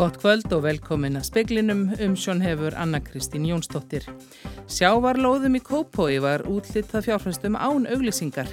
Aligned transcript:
Gott 0.00 0.16
kvöld 0.16 0.48
og 0.56 0.62
velkomin 0.64 1.18
að 1.18 1.26
speklinum 1.26 1.80
um 2.00 2.12
sjón 2.16 2.38
hefur 2.40 2.72
Anna-Kristín 2.72 3.44
Jónsdóttir. 3.44 4.06
Sjávarlóðum 4.64 5.58
í 5.58 5.60
Kópói 5.60 6.14
var 6.24 6.46
útlitað 6.48 7.04
fjárfæstum 7.04 7.58
án 7.60 7.84
auglisingar. 7.84 8.48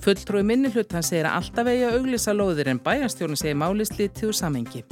Fulltrúi 0.00 0.40
minni 0.40 0.70
hlut 0.72 0.96
hann 0.96 1.04
segir 1.04 1.28
að 1.28 1.36
alltaf 1.42 1.68
eigi 1.68 1.84
að 1.84 1.98
auglisa 1.98 2.32
lóðir 2.32 2.72
en 2.72 2.80
bæjarstjórn 2.80 3.36
segir 3.36 3.60
málislítið 3.60 4.30
úr 4.30 4.38
samengi. 4.40 4.82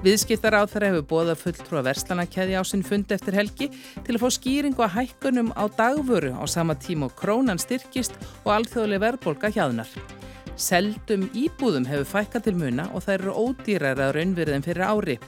Viðskiptar 0.00 0.56
á 0.56 0.64
þeirra 0.64 0.94
hefur 0.94 1.06
bóða 1.12 1.36
fulltrúa 1.36 1.84
verslanakeði 1.84 2.56
á 2.56 2.64
sinn 2.64 2.86
fund 2.88 3.12
eftir 3.12 3.36
helgi 3.36 3.68
til 4.06 4.16
að 4.16 4.22
fá 4.24 4.28
skýringu 4.38 4.88
að 4.88 4.96
hækkunum 4.96 5.52
á 5.52 5.68
dagvöru 5.68 6.32
á 6.32 6.48
sama 6.48 6.80
tíma 6.80 7.12
og 7.12 7.18
krónan 7.20 7.60
styrkist 7.60 8.16
og 8.46 8.54
alþjóðlega 8.56 9.04
verðbolga 9.04 9.52
hjáðnar. 9.52 9.92
Seldum 10.56 11.28
íbúðum 11.36 11.84
hefur 11.88 12.08
fækka 12.08 12.40
til 12.40 12.56
muna 12.56 12.88
og 12.92 13.04
það 13.04 13.14
eru 13.18 13.38
ódýrar 13.40 14.00
að 14.00 14.16
raunverðin 14.16 14.64
fyrir 14.64 14.88
ári. 14.88 15.20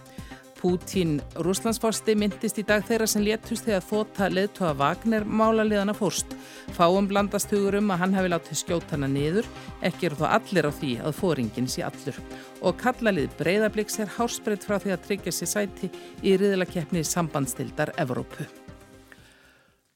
Pútín 0.65 1.19
Rúslandsforsti 1.45 2.15
myndist 2.17 2.57
í 2.57 2.63
dag 2.65 2.87
þeirra 2.89 3.05
sem 3.11 3.21
léttust 3.21 3.67
þegar 3.67 3.83
þóta 3.85 4.31
leðtóa 4.33 4.71
Vagner 4.81 5.27
málaliðana 5.29 5.93
fórst. 5.93 6.33
Fáum 6.73 7.05
blandast 7.11 7.53
hugur 7.53 7.77
um 7.83 7.93
að 7.93 8.01
hann 8.01 8.17
hefði 8.17 8.33
látið 8.33 8.61
skjóta 8.63 8.97
hana 8.97 9.13
niður, 9.13 9.45
ekki 9.85 10.09
eru 10.09 10.23
þó 10.23 10.25
allir 10.39 10.65
á 10.65 10.73
því 10.73 10.97
að 11.05 11.21
fóringin 11.21 11.69
sé 11.69 11.85
allur. 11.85 12.25
Og 12.65 12.81
kallalið 12.81 13.37
breyðabliks 13.45 14.01
er 14.01 14.17
hásbreytt 14.17 14.65
frá 14.65 14.79
því 14.81 14.97
að 14.97 15.09
tryggja 15.11 15.37
sér 15.37 15.53
sæti 15.53 15.93
í 16.25 16.39
riðlakeppni 16.41 17.05
sambandstildar 17.13 17.93
Evrópu. 18.01 18.49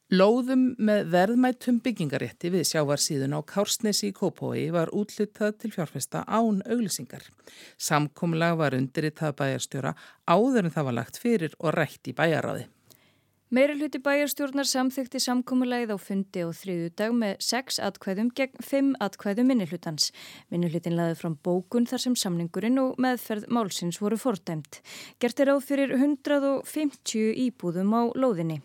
Lóðum 0.09 0.71
með 0.81 1.11
verðmættum 1.13 1.83
byggingarétti 1.85 2.49
við 2.49 2.63
sjávarsíðun 2.71 3.35
á 3.37 3.45
Kársnesi 3.45 4.09
í 4.09 4.15
Kópói 4.17 4.71
var 4.73 4.89
útlitað 4.97 5.59
til 5.61 5.71
fjárfesta 5.75 6.23
án 6.25 6.63
auglisingar. 6.65 7.27
Samkomlag 7.77 8.57
var 8.57 8.79
undirritað 8.79 9.37
bæjarstjóra 9.37 9.93
áður 10.25 10.65
en 10.65 10.73
það 10.73 10.89
var 10.89 10.97
lagt 11.03 11.21
fyrir 11.21 11.59
og 11.61 11.77
rætt 11.77 12.09
í 12.09 12.17
bæjaráði. 12.17 12.65
Meiri 13.49 13.79
hluti 13.79 13.97
bæjarstjórnar 14.05 14.67
samþykti 14.69 15.23
samkómulegið 15.25 15.95
á 15.97 15.99
fundi 16.05 16.43
á 16.45 16.53
þriðu 16.53 16.89
dag 17.01 17.15
með 17.17 17.39
sex 17.41 17.79
atkvæðum 17.81 18.29
gegn 18.37 18.61
fimm 18.61 18.91
atkvæðum 19.01 19.49
minnihlutans. 19.49 20.11
Minnihlutin 20.53 20.99
laði 20.99 21.15
fram 21.17 21.39
bókun 21.41 21.89
þar 21.89 22.03
sem 22.03 22.17
samningurinn 22.21 22.77
og 22.83 22.99
meðferð 23.01 23.47
málsins 23.49 24.03
voru 24.05 24.19
fordæmt. 24.21 24.83
Gert 25.17 25.41
er 25.41 25.55
áð 25.55 25.63
fyrir 25.65 25.95
150 25.97 27.41
íbúðum 27.47 27.97
á 27.97 28.03
lóðinni. 28.21 28.59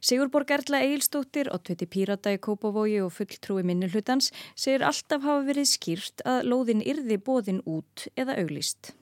Sigurborg 0.00 0.56
Erla 0.56 0.80
Eilstóttir, 0.88 1.52
oddviti 1.52 1.84
Pírata 1.84 2.32
í 2.32 2.40
Kópavogi 2.40 2.96
og 3.04 3.12
fulltrúi 3.12 3.60
minnihlutans 3.60 4.32
segir 4.56 4.88
alltaf 4.88 5.20
hafa 5.20 5.44
verið 5.52 5.68
skýrt 5.74 6.24
að 6.24 6.48
lóðin 6.48 6.80
yrði 6.80 7.20
bóðin 7.20 7.60
út 7.68 8.08
eða 8.16 8.40
auglist. 8.40 8.94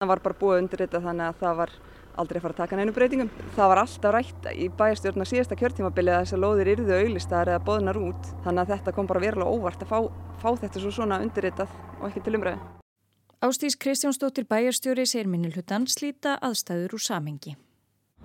Það 0.00 0.14
var 0.14 0.24
bara 0.24 0.40
búið 0.40 0.62
undir 0.62 0.86
þetta 0.86 1.04
þannig 1.04 1.28
að 1.28 1.40
það 1.44 1.60
var 1.60 1.78
aldrei 2.18 2.40
fara 2.42 2.56
að 2.56 2.62
taka 2.62 2.78
neinu 2.78 2.94
breytingum. 2.96 3.30
Það 3.56 3.70
var 3.72 3.82
alltaf 3.82 4.14
rætt 4.14 4.48
í 4.54 4.68
bæjarstjórna 4.78 5.26
síðasta 5.28 5.58
kjörtímabili 5.58 6.14
að 6.14 6.24
þessar 6.24 6.42
lóðir 6.44 6.72
yrðu 6.74 6.96
auðlistar 6.98 7.52
eða 7.52 7.62
boðnar 7.68 8.00
út. 8.00 8.32
Þannig 8.46 8.64
að 8.64 8.74
þetta 8.74 8.96
kom 8.96 9.10
bara 9.10 9.24
verulega 9.26 9.54
óvart 9.54 9.86
að 9.86 9.92
fá, 9.92 9.98
fá 10.42 10.50
þetta 10.64 10.82
svo 10.82 10.92
svona 10.98 11.20
undirritað 11.24 11.78
og 12.00 12.10
ekki 12.10 12.24
til 12.26 12.36
umræðu. 12.40 12.74
Ástís 13.38 13.78
Kristjánsdóttir 13.78 14.48
bæjarstjóri 14.50 15.06
segir 15.06 15.30
minnilhutan 15.30 15.86
slíta 15.86 16.38
aðstæður 16.42 16.98
úr 16.98 17.04
samengi. 17.04 17.54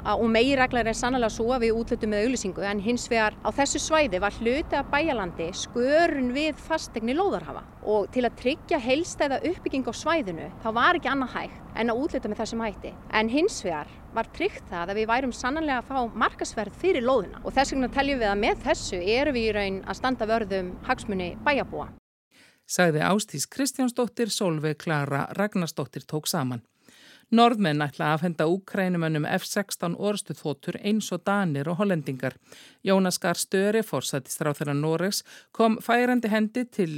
Og 0.04 0.26
megireglar 0.28 0.88
er 0.90 0.98
sannlega 0.98 1.30
svo 1.32 1.54
að 1.56 1.68
við 1.68 1.78
útlutum 1.80 2.12
með 2.12 2.26
auðlýsingu 2.26 2.64
en 2.68 2.82
hins 2.84 3.06
vegar 3.12 3.38
á 3.46 3.50
þessu 3.56 3.80
svæði 3.80 4.20
var 4.20 4.36
hluti 4.42 4.76
af 4.76 4.90
bæjalandi 4.92 5.48
skörun 5.56 6.34
við 6.36 6.58
fastegni 6.60 7.16
lóðarhafa 7.16 7.62
og 7.88 8.10
til 8.12 8.26
að 8.26 8.36
tryggja 8.42 8.80
heilstæða 8.84 9.40
uppbygging 9.48 9.88
á 9.88 9.94
svæðinu 9.96 10.50
þá 10.64 10.70
var 10.76 11.00
ekki 11.00 11.12
annað 11.14 11.36
hægt 11.38 11.78
en 11.80 11.94
að 11.94 12.02
útluta 12.04 12.32
með 12.32 12.42
þessum 12.42 12.66
hætti. 12.66 12.92
En 13.14 13.32
hins 13.32 13.62
vegar 13.64 13.94
var 14.14 14.30
tryggt 14.36 14.68
það 14.70 14.92
að 14.92 15.00
við 15.00 15.10
værum 15.14 15.36
sannlega 15.38 15.80
að 15.80 15.90
fá 15.90 16.20
markasverð 16.26 16.82
fyrir 16.84 17.06
lóðina 17.06 17.42
og 17.44 17.56
þess 17.56 17.74
vegna 17.74 17.92
teljum 17.94 18.22
við 18.22 18.32
að 18.34 18.44
með 18.44 18.68
þessu 18.68 19.00
erum 19.16 19.38
við 19.38 19.48
í 19.48 19.56
raun 19.58 19.80
að 19.88 20.00
standa 20.02 20.30
vörðum 20.30 20.74
hagsmunni 20.90 21.32
bæjabúa. 21.46 21.88
Sagði 22.68 23.02
Ástís 23.04 23.48
Kristjánsdóttir, 23.52 24.30
Solveig 24.32 24.78
Klara 24.84 25.28
Ragnarsdóttir 25.38 26.06
tók 26.08 26.30
saman. 26.32 26.64
Norðmenn 27.34 27.82
ætla 27.82 28.12
að 28.14 28.28
fenda 28.28 28.46
úkrænumönnum 28.46 29.24
F-16 29.26 29.96
orðstu 29.98 30.36
þóttur 30.38 30.76
eins 30.86 31.08
og 31.16 31.24
danir 31.26 31.66
og 31.72 31.80
hollendingar. 31.80 32.36
Jónas 32.86 33.18
Gar 33.18 33.40
Störi, 33.42 33.82
fórsættist 33.82 34.44
ráð 34.46 34.60
þeirra 34.60 34.76
Noregs, 34.78 35.24
kom 35.52 35.80
færandi 35.82 36.30
hendi 36.30 36.66
til 36.70 36.92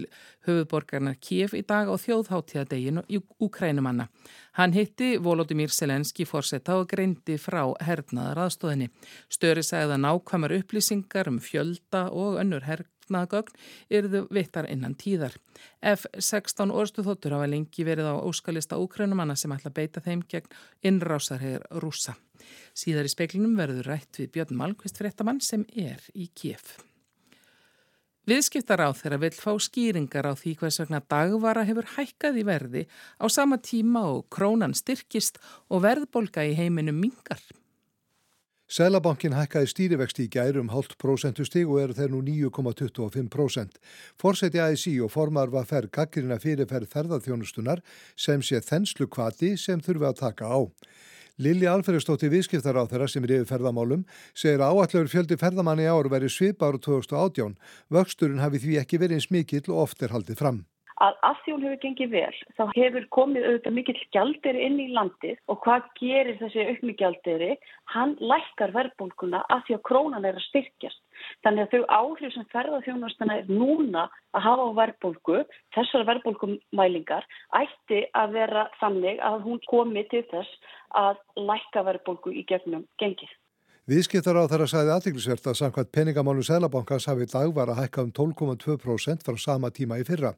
höfuborgarnar 0.44 1.16
Kiev 1.24 1.56
í 1.56 1.64
dag 1.64 1.88
á 1.88 1.96
þjóðháttíðadeginu 1.96 3.06
í 3.08 3.22
úkrænumanna. 3.40 4.10
Hann 4.60 4.76
hitti 4.76 5.16
Volodymyr 5.24 5.72
Selenski 5.72 6.28
fórsetta 6.28 6.76
og 6.82 6.90
greindi 6.92 7.38
frá 7.40 7.64
hernaðar 7.88 8.44
aðstóðinni. 8.50 8.92
Störi 9.32 9.64
sagði 9.64 9.96
að 9.96 10.04
nákvæmar 10.04 10.58
upplýsingar 10.60 11.32
um 11.32 11.40
fjölda 11.40 12.10
og 12.12 12.42
önnur 12.44 12.68
herg 12.68 12.92
hernaðagögn 13.06 13.54
eruðu 13.90 14.24
vittar 14.34 14.68
innan 14.70 14.96
tíðar. 14.98 15.36
F-16 15.82 16.74
orðstuþóttur 16.74 17.36
hafa 17.38 17.50
lengi 17.50 17.86
verið 17.86 18.10
á 18.10 18.16
óskalista 18.18 18.80
úkrænumanna 18.82 19.36
sem 19.38 19.54
ætla 19.54 19.72
að 19.72 19.78
beita 19.80 20.02
þeim 20.02 20.26
gegn 20.28 20.50
innrásarhegur 20.84 21.66
rúsa. 21.84 22.16
Síðar 22.76 23.08
í 23.08 23.14
speklinum 23.14 23.56
verður 23.58 23.94
rætt 23.94 24.20
við 24.20 24.34
Björn 24.36 24.60
Malmqvist 24.60 25.00
fréttamann 25.00 25.42
sem 25.42 25.66
er 25.76 26.02
í 26.14 26.30
Kiev. 26.36 26.76
Viðskiptar 28.26 28.82
á 28.82 28.90
þeirra 28.98 29.20
vil 29.22 29.36
fá 29.38 29.52
skýringar 29.62 30.26
á 30.26 30.34
því 30.34 30.56
hvers 30.58 30.80
vegna 30.82 31.00
dagvara 31.14 31.62
hefur 31.68 31.86
hækkað 31.94 32.40
í 32.42 32.46
verði 32.48 32.82
á 33.22 33.26
sama 33.30 33.60
tíma 33.62 34.02
og 34.16 34.26
krónan 34.34 34.74
styrkist 34.74 35.38
og 35.70 35.86
verðbolga 35.86 36.42
í 36.42 36.56
heiminum 36.58 36.98
mingar. 36.98 37.42
Sælabankin 38.76 39.32
hækkaði 39.32 39.70
stýrivexti 39.72 40.26
í 40.26 40.32
gærum 40.34 40.68
hálft 40.74 40.98
prósentustig 41.00 41.62
og 41.64 41.78
eru 41.80 41.94
þeir 41.96 42.10
nú 42.12 42.18
9,25%. 42.28 43.78
Forseti 44.20 44.60
ASI 44.60 44.98
og 45.06 45.14
formar 45.14 45.54
var 45.54 45.70
ferð 45.70 45.94
gaggrina 45.96 46.36
fyrirferð 46.44 46.92
ferðarþjónustunar 46.92 47.80
sem 48.20 48.44
sé 48.44 48.60
þenslu 48.66 49.08
kvati 49.08 49.54
sem 49.56 49.80
þurfi 49.80 50.10
að 50.10 50.20
taka 50.26 50.52
á. 50.52 50.60
Lili 51.40 51.72
Alferðstóttir 51.72 52.34
viðskiptar 52.36 52.76
á 52.76 52.84
þeirra 52.84 53.08
sem 53.08 53.24
er 53.24 53.38
yfir 53.38 53.52
ferðamálum 53.54 54.04
segir 54.36 54.68
áallur 54.68 55.08
fjöldi 55.08 55.40
ferðamanni 55.40 55.88
ár 55.88 56.12
veri 56.12 56.28
svipar 56.28 56.76
2018. 56.76 57.56
Vöxturinn 57.88 58.44
hafi 58.44 58.60
því 58.60 58.80
ekki 58.84 59.00
verið 59.00 59.22
eins 59.22 59.32
mikill 59.32 59.70
og 59.70 59.86
oft 59.88 60.04
er 60.04 60.12
haldið 60.12 60.44
fram 60.44 60.66
að 61.04 61.18
að 61.28 61.40
því 61.44 61.54
hún 61.54 61.64
hefur 61.66 61.80
gengið 61.84 62.12
vel 62.14 62.38
þá 62.58 62.64
hefur 62.76 63.08
komið 63.18 63.48
auðvitað 63.48 63.76
mikill 63.78 63.98
gjalderi 64.16 64.62
inn 64.66 64.78
í 64.80 64.88
landið 64.96 65.42
og 65.52 65.60
hvað 65.66 65.90
gerir 66.00 66.38
þessi 66.40 66.68
aukmi 66.70 66.96
gjalderi? 67.02 67.50
Hann 67.92 68.16
lækkar 68.20 68.74
verðbólkuna 68.76 69.44
að 69.52 69.66
því 69.68 69.78
að 69.78 69.84
krónan 69.90 70.28
er 70.30 70.40
að 70.40 70.48
styrkjast. 70.48 71.02
Þannig 71.44 71.66
að 71.66 71.74
þau 71.74 71.84
áhrif 72.00 72.34
sem 72.36 72.48
ferðarþjónastana 72.52 73.40
er 73.42 73.52
núna 73.52 74.08
að 74.36 74.46
hafa 74.48 74.68
á 74.68 74.78
verðbólku, 74.80 75.40
þessar 75.76 76.08
verðbólkumælingar, 76.10 77.28
ætti 77.56 78.04
að 78.16 78.36
vera 78.40 78.68
þannig 78.82 79.24
að 79.24 79.42
hún 79.48 79.64
komi 79.72 80.04
til 80.12 80.26
þess 80.32 80.76
að 80.96 81.24
lækka 81.40 81.86
verðbólku 81.88 82.36
í 82.36 82.46
gegnum 82.48 82.88
gengið. 83.02 83.32
Viðskiptar 83.86 84.34
á 84.34 84.50
að 84.50 84.64
sæði 84.66 84.90
aðtiklisvert 84.96 85.46
að 85.46 85.58
samkvæmt 85.60 85.92
peningamálu 85.94 86.42
Sælabankans 86.42 87.06
hafi 87.06 87.28
dagvara 87.30 87.76
hækkað 87.78 88.08
um 88.08 88.14
12,2% 88.34 89.22
frá 89.22 89.38
sama 89.38 89.70
tíma 89.70 90.00
í 90.02 90.06
fyrra. 90.08 90.32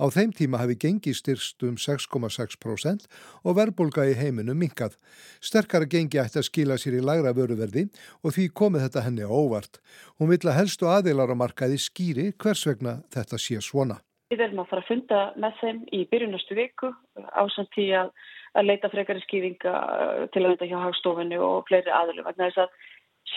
Á 0.00 0.08
þeim 0.08 0.32
tíma 0.32 0.62
hafi 0.62 0.78
gengi 0.80 1.12
styrst 1.12 1.60
um 1.68 1.76
6,6% 1.76 3.04
og 3.44 3.58
verðbólga 3.60 4.08
í 4.08 4.16
heiminu 4.16 4.56
minkað. 4.56 4.96
Sterkara 5.44 5.84
gengi 5.84 6.22
ætti 6.24 6.40
að 6.40 6.48
skila 6.48 6.80
sér 6.80 6.96
í 6.96 7.04
lagra 7.04 7.36
vöruverði 7.36 7.90
og 8.24 8.32
því 8.32 8.48
komið 8.56 8.86
þetta 8.86 9.04
henni 9.10 9.28
óvart. 9.28 9.76
Hún 10.16 10.32
vill 10.32 10.48
að 10.48 10.62
helstu 10.62 10.88
aðeilar 10.88 11.36
á 11.36 11.36
markaði 11.36 11.76
skýri 11.76 12.30
hvers 12.32 12.64
vegna 12.64 13.02
þetta 13.12 13.36
sé 13.36 13.60
svona. 13.60 14.00
Við 14.30 14.42
erum 14.42 14.64
að 14.64 14.70
fara 14.72 14.82
að 14.82 14.88
funda 14.90 15.20
með 15.38 15.60
þeim 15.60 15.80
í 15.94 16.00
byrjunastu 16.10 16.56
viku 16.58 16.90
ásand 17.38 17.70
tí 17.76 17.90
að 17.94 18.10
að 18.56 18.68
leita 18.70 18.90
frekari 18.92 19.22
skýringa 19.24 19.72
uh, 19.72 20.20
til 20.32 20.42
að 20.42 20.52
leita 20.52 20.68
hjá 20.70 20.78
hagstofunni 20.80 21.38
og 21.42 21.66
fleiri 21.68 21.92
aðlum. 21.92 22.28
Þess 22.38 22.62
að 22.64 22.76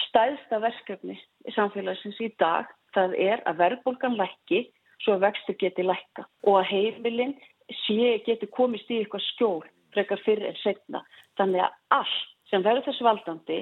stæðsta 0.08 0.60
verkefni 0.64 1.18
í 1.20 1.56
samfélagsins 1.56 2.20
í 2.24 2.32
dag 2.42 2.70
það 2.96 3.16
er 3.20 3.44
að 3.50 3.60
verðbólgan 3.64 4.18
lækki 4.20 4.64
svo 5.04 5.18
að 5.18 5.28
vextu 5.28 5.56
geti 5.60 5.86
lækka 5.86 6.26
og 6.48 6.60
að 6.62 6.70
heimilinn 6.72 7.36
sé 7.86 8.16
geti 8.26 8.50
komist 8.56 8.90
í 8.90 9.02
eitthvað 9.02 9.26
skjól 9.28 9.62
frekar 9.94 10.22
fyrir 10.26 10.50
en 10.50 10.60
setna. 10.64 11.04
Þannig 11.40 11.66
að 11.66 12.00
allt 12.00 12.26
sem 12.50 12.66
verður 12.66 12.88
þessu 12.88 13.06
valdandi 13.06 13.60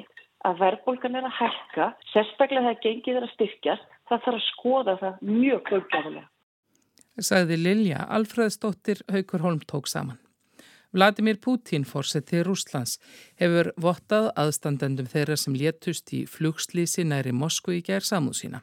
að 0.48 0.60
verðbólgan 0.62 1.18
er 1.18 1.28
að 1.28 1.38
hækka, 1.42 1.92
sérstaklega 2.14 2.70
þegar 2.70 2.84
gengið 2.86 3.20
er 3.20 3.26
að 3.26 3.34
styrkjast, 3.34 3.94
það 4.08 4.26
þarf 4.26 4.38
að 4.38 4.50
skoða 4.52 4.98
það 5.02 5.24
mjög 5.28 5.64
klöfgafulega. 5.70 6.28
Sæði 7.18 7.56
Lilja, 7.58 8.04
Alfreðsdóttir 8.14 9.00
Haukur 9.10 9.42
Holm 9.42 9.64
tók 9.66 9.88
saman. 9.90 10.20
Vladimir 10.94 11.38
Putin, 11.44 11.84
fórseti 11.84 12.40
Rúslands, 12.46 12.96
hefur 13.36 13.74
vottað 13.76 14.30
aðstandendum 14.40 15.10
þeirra 15.12 15.36
sem 15.36 15.56
létust 15.58 16.14
í 16.16 16.22
flugslýsi 16.30 17.04
næri 17.04 17.34
Moskvu 17.36 17.76
í 17.76 17.82
gerð 17.84 18.08
samúð 18.08 18.38
sína. 18.40 18.62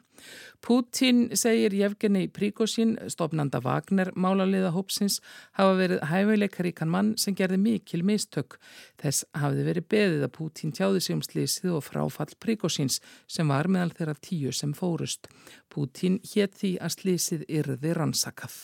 Putin 0.65 1.27
segir 1.37 1.75
Jefgeni 1.77 2.25
Príkosín, 2.33 2.95
stopnanda 3.13 3.59
Wagner 3.61 4.09
málaliða 4.15 4.71
hópsins, 4.73 5.19
hafa 5.53 5.75
verið 5.77 6.01
hæfileikaríkan 6.09 6.89
mann 6.89 7.11
sem 7.21 7.35
gerði 7.37 7.59
mikil 7.61 8.01
mistök. 8.07 8.57
Þess 9.01 9.27
hafði 9.37 9.67
verið 9.69 9.89
beðið 9.93 10.25
að 10.25 10.33
Putin 10.39 10.73
tjáði 10.73 11.03
sig 11.05 11.17
um 11.19 11.21
slýsið 11.25 11.75
og 11.77 11.85
fráfall 11.85 12.33
Príkosíns 12.41 13.01
sem 13.27 13.53
var 13.53 13.69
meðal 13.69 13.93
þeirra 13.93 14.17
tíu 14.17 14.55
sem 14.55 14.73
fórust. 14.73 15.29
Putin 15.69 16.17
hétt 16.33 16.57
því 16.57 16.73
að 16.81 16.97
slýsið 16.97 17.45
yrði 17.61 17.93
rannsakað. 17.93 18.57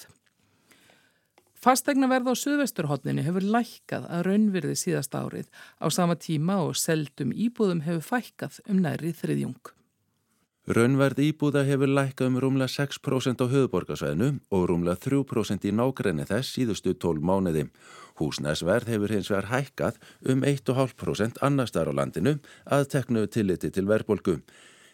Fastegnaverð 1.61 2.31
á 2.31 2.35
Suðvesturhóttninni 2.41 3.21
hefur 3.21 3.43
lækkað 3.45 4.07
að 4.09 4.23
raunvirði 4.25 4.77
síðast 4.81 5.13
árið 5.13 5.51
á 5.77 5.93
sama 5.93 6.15
tíma 6.17 6.55
og 6.65 6.73
seldum 6.73 7.29
íbúðum 7.37 7.83
hefur 7.85 8.01
fækkað 8.07 8.57
um 8.65 8.79
næri 8.81 9.11
þriðjung. 9.13 9.69
Raunverð 10.73 11.21
íbúða 11.21 11.61
hefur 11.67 11.93
lækkað 11.93 12.31
um 12.31 12.39
rúmlega 12.41 12.73
6% 12.73 13.45
á 13.45 13.45
höfuborgarsvæðinu 13.53 14.31
og 14.49 14.65
rúmlega 14.71 14.97
3% 15.05 15.69
í 15.69 15.75
nákrenni 15.77 16.25
þess 16.25 16.57
síðustu 16.57 16.95
12 16.97 17.21
mánuði. 17.29 17.67
Húsnæsverð 18.17 18.89
hefur 18.95 19.13
hins 19.13 19.29
vegar 19.29 19.51
hækkað 19.53 20.01
um 20.33 20.41
1,5% 20.41 21.45
annar 21.45 21.69
starf 21.69 21.93
á 21.93 21.99
landinu 22.01 22.39
að 22.65 22.89
teknu 22.97 23.27
tilliti 23.29 23.69
til 23.69 23.85
verðbolgu. 23.85 24.39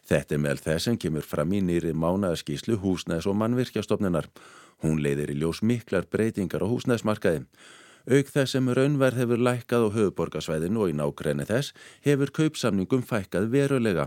Þetta 0.07 0.35
er 0.35 0.43
meðal 0.43 0.63
þess 0.67 0.87
sem 0.87 0.99
kemur 0.99 1.23
fram 1.23 1.51
í 1.55 1.63
nýri 1.63 1.95
mánaðaskíslu 1.95 2.79
húsnæs 2.83 3.27
og 3.27 3.39
mannvirkjastofnunar. 3.39 4.27
Hún 4.83 5.01
leiðir 5.01 5.33
í 5.33 5.39
ljós 5.41 5.63
miklar 5.65 6.05
breytingar 6.11 6.65
á 6.65 6.67
húsnæðsmarkaði. 6.69 7.45
Auk 8.07 8.29
þess 8.31 8.53
sem 8.55 8.67
raunverð 8.71 9.19
hefur 9.19 9.41
lækkað 9.43 9.83
á 9.83 9.89
höfuborgarsvæðinu 9.97 10.79
og 10.85 10.91
í 10.93 10.95
nákrenni 10.95 11.43
þess 11.49 11.73
hefur 12.05 12.31
kaupsamningum 12.37 13.03
fækkað 13.03 13.49
verulega. 13.51 14.05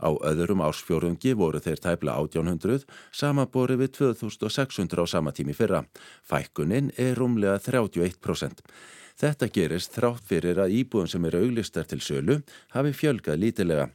Á 0.00 0.08
öðrum 0.30 0.64
ársfjórungi 0.64 1.34
voru 1.36 1.60
þeir 1.60 1.82
tæpla 1.84 2.16
1800, 2.22 2.86
samabori 3.12 3.76
við 3.82 3.92
2600 3.98 5.04
á 5.04 5.06
sama 5.10 5.36
tími 5.36 5.52
fyrra. 5.52 5.84
Fækkunin 6.24 6.94
er 6.96 7.20
rúmlega 7.20 7.58
31%. 7.60 8.64
Þetta 9.20 9.50
gerist 9.52 9.92
þrátt 9.98 10.24
fyrir 10.24 10.56
að 10.62 10.72
íbúðum 10.80 11.12
sem 11.12 11.26
eru 11.28 11.44
auglistar 11.44 11.84
til 11.84 12.00
sölu 12.00 12.40
hafi 12.72 12.96
fjölgað 12.96 13.42
lítilega. 13.44 13.90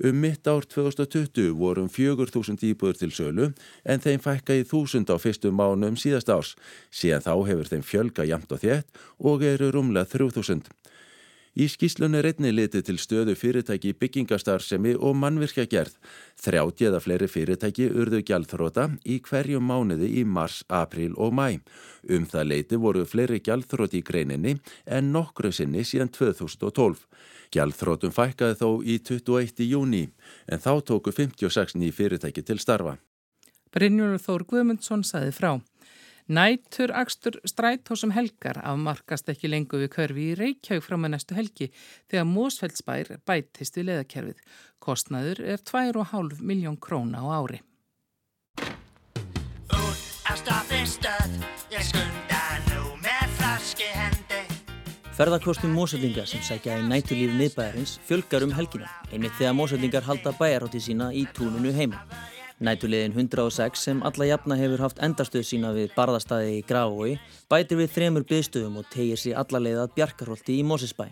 Um 0.00 0.16
mitt 0.16 0.46
ár 0.48 0.64
2020 0.64 1.52
vorum 1.60 1.88
4.000 1.92 2.64
íbúður 2.64 2.96
til 2.96 3.10
sölu 3.12 3.50
en 3.84 4.00
þeim 4.00 4.22
fækka 4.24 4.56
í 4.56 4.62
1.000 4.64 5.12
á 5.12 5.16
fyrstu 5.20 5.52
mánu 5.52 5.90
um 5.92 5.98
síðast 6.00 6.32
árs. 6.32 6.54
Síðan 6.88 7.26
þá 7.26 7.34
hefur 7.50 7.68
þeim 7.68 7.84
fjölga 7.84 8.24
jamt 8.24 8.54
og 8.56 8.62
þétt 8.64 9.02
og 9.20 9.44
eru 9.44 9.68
rúmlega 9.76 10.08
3.000. 10.08 10.72
Í 11.58 11.66
skýslunni 11.66 12.20
reyni 12.22 12.52
litið 12.54 12.84
til 12.86 12.98
stöðu 13.02 13.34
fyrirtæki 13.34 13.90
byggingastarfsemi 13.98 14.92
og 14.94 15.16
mannvirkja 15.18 15.64
gerð. 15.66 15.96
Þrjátti 16.38 16.86
eða 16.86 17.00
fleiri 17.02 17.26
fyrirtæki 17.26 17.88
urðu 17.90 18.20
gjaldþróta 18.28 18.84
í 19.02 19.18
hverju 19.26 19.58
mánuði 19.58 20.12
í 20.20 20.22
mars, 20.22 20.60
april 20.68 21.16
og 21.18 21.34
mæ. 21.34 21.58
Um 22.06 22.28
það 22.30 22.46
leiti 22.52 22.78
voru 22.78 23.02
fleiri 23.02 23.40
gjaldþróti 23.42 23.98
í 23.98 24.06
greininni 24.06 24.54
en 24.86 25.10
nokkru 25.10 25.50
sinni 25.50 25.82
síðan 25.82 26.12
2012. 26.14 27.02
Gjaldþrótum 27.50 28.14
fækkaði 28.14 28.58
þó 28.62 28.68
í 28.86 29.00
21. 29.02 29.66
júni 29.66 30.04
en 30.46 30.62
þá 30.62 30.78
tóku 30.86 31.10
56 31.10 31.74
ný 31.74 31.90
fyrirtæki 31.90 32.46
til 32.46 32.62
starfa. 32.62 32.94
Brynjólur 33.74 34.22
Þór 34.22 34.46
Guðmundsson 34.46 35.02
saði 35.06 35.34
frá. 35.34 35.58
Nætur 36.30 36.92
axtur 36.94 37.40
strætósum 37.42 38.12
helgar 38.14 38.60
afmarkast 38.62 39.32
ekki 39.32 39.48
lengur 39.50 39.80
við 39.82 39.88
körfi 39.96 40.26
í 40.30 40.36
Reykjavík 40.38 40.84
fram 40.86 41.08
að 41.08 41.16
næstu 41.16 41.34
helgi 41.34 41.66
þegar 42.06 42.28
Mósfeldsbær 42.30 43.10
bætist 43.26 43.74
við 43.74 43.88
leðakerfið. 43.88 44.44
Kostnaður 44.78 45.42
er 45.42 45.58
2,5 45.58 46.38
miljón 46.46 46.78
króna 46.78 47.18
á 47.18 47.26
ári. 47.34 47.58
Með. 53.00 54.56
Ferðarkostum 55.18 55.74
mósöldinga 55.74 56.22
sem 56.24 56.40
sækja 56.46 56.78
í 56.78 56.84
nætulíf 56.86 57.34
miðbæjarins 57.36 57.98
fjölgar 58.06 58.46
um 58.46 58.54
helgina, 58.54 58.86
einmitt 59.10 59.34
þegar 59.36 59.58
mósöldingar 59.58 60.06
halda 60.06 60.32
bæjarhátti 60.38 60.80
sína 60.80 61.10
í 61.10 61.26
túnunu 61.36 61.74
heima. 61.76 62.06
Nætulegin 62.60 63.12
106 63.16 63.80
sem 63.84 64.02
alla 64.04 64.26
jafna 64.28 64.56
hefur 64.60 64.82
haft 64.84 64.98
endarstöð 65.00 65.46
sína 65.48 65.70
við 65.72 65.94
barðastæði 65.94 66.58
í 66.58 66.64
Grafói 66.68 67.14
bætir 67.48 67.78
við 67.80 67.94
þremur 67.94 68.26
byðstöðum 68.28 68.76
og 68.82 68.90
tegir 68.92 69.20
sér 69.22 69.38
alla 69.40 69.62
leið 69.64 69.78
að 69.80 69.94
Bjarkarholti 69.94 70.58
í 70.60 70.66
Mósesbæ. 70.68 71.06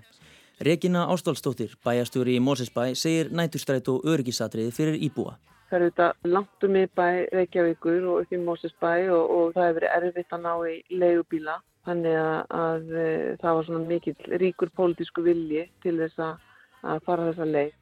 Regina 0.68 1.06
Ástálsdóttir, 1.14 1.72
bæjastjóri 1.86 2.34
í 2.36 2.42
Mósesbæ, 2.44 2.90
segir 2.92 3.32
nætustrætt 3.32 3.88
og 3.88 4.04
örgisatriði 4.04 4.74
fyrir 4.76 5.00
íbúa. 5.08 5.38
Það 5.70 5.78
eru 5.78 5.88
þetta 5.88 6.34
langt 6.34 6.68
um 6.68 6.76
miðbæ 6.76 7.08
Reykjavíkur 7.38 8.04
og 8.12 8.20
upp 8.26 8.36
í 8.36 8.44
Mósesbæ 8.44 8.92
og, 9.16 9.24
og 9.38 9.56
það 9.56 9.68
hefur 9.70 9.80
verið 9.80 9.96
erfitt 9.96 10.36
að 10.36 10.44
ná 10.44 10.52
í 10.68 10.76
leigubíla. 11.00 11.58
Þannig 11.88 12.20
að, 12.26 12.38
að 12.60 12.96
eh, 13.06 13.26
það 13.40 13.56
var 13.56 13.70
svona 13.70 13.88
mikill 13.88 14.40
ríkur 14.44 14.76
pólitísku 14.76 15.24
vilji 15.24 15.64
til 15.80 15.96
þess 16.04 16.26
að 16.28 17.04
fara 17.08 17.30
þessa 17.30 17.48
leið. 17.56 17.77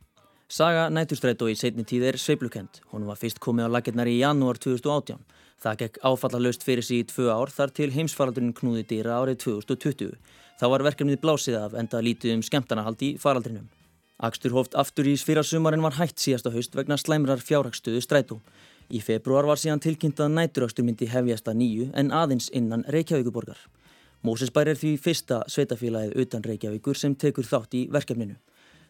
Saga 0.47 0.85
nætustrætó 0.95 1.49
í 1.51 1.57
setni 1.59 1.83
tíð 1.83 2.05
er 2.07 2.17
sveiblukend. 2.23 2.79
Hún 2.93 3.07
var 3.09 3.19
fyrst 3.19 3.41
komið 3.43 3.67
á 3.67 3.71
laginnar 3.75 4.07
í 4.07 4.21
janúar 4.21 4.61
2018. 4.63 5.19
Það 5.59 5.81
gekk 5.81 5.99
áfallalöst 6.07 6.63
fyrir 6.63 6.87
í 6.95 7.01
tvö 7.03 7.33
ár 7.35 7.51
þar 7.51 7.73
til 7.75 7.89
heimsfaraldurinn 7.91 8.55
knúði 8.55 8.85
dýra 8.87 9.17
árið 9.19 9.41
2020. 9.43 10.15
Þá 10.61 10.67
var 10.71 10.85
verkefnið 10.87 11.19
blásið 11.25 11.59
af 11.59 11.75
enda 11.75 11.99
lítið 11.99 12.37
um 12.37 12.47
skemmtanahald 12.47 13.03
í 13.03 13.11
faraldrinum. 13.19 13.67
Akstur 14.23 14.55
hóft 14.55 14.79
aftur 14.79 15.11
í 15.11 15.17
sfyrarsumarinn 15.19 15.83
var 15.83 15.99
hægt 15.99 16.23
síðasta 16.23 16.55
haust 16.55 16.79
vegna 16.79 16.97
slæmrar 16.97 17.43
fjárhagstöðu 17.43 18.07
strætó. 18.07 18.39
Í 18.87 19.03
februar 19.03 19.51
var 19.51 19.59
síðan 19.59 19.83
tilkynnt 19.83 20.23
að 20.23 20.37
næturakstur 20.39 20.87
myndi 20.87 21.11
hefjasta 21.11 21.59
nýju 21.59 21.91
en 21.99 22.15
aðeins 22.15 22.53
innan 22.55 22.87
Reykjavíkuborgar. 22.87 23.59
Mósesbær 24.23 24.71
er 24.71 24.79
því 24.79 24.95
fyrsta 25.03 25.43
sveitafélagið 25.51 26.15
utan 26.23 26.47
Reykjavíkur 26.47 26.95
sem 26.95 27.19
tekur 27.19 27.51
þátt 27.51 27.75
í 27.75 27.89
verkefninu. 27.91 28.39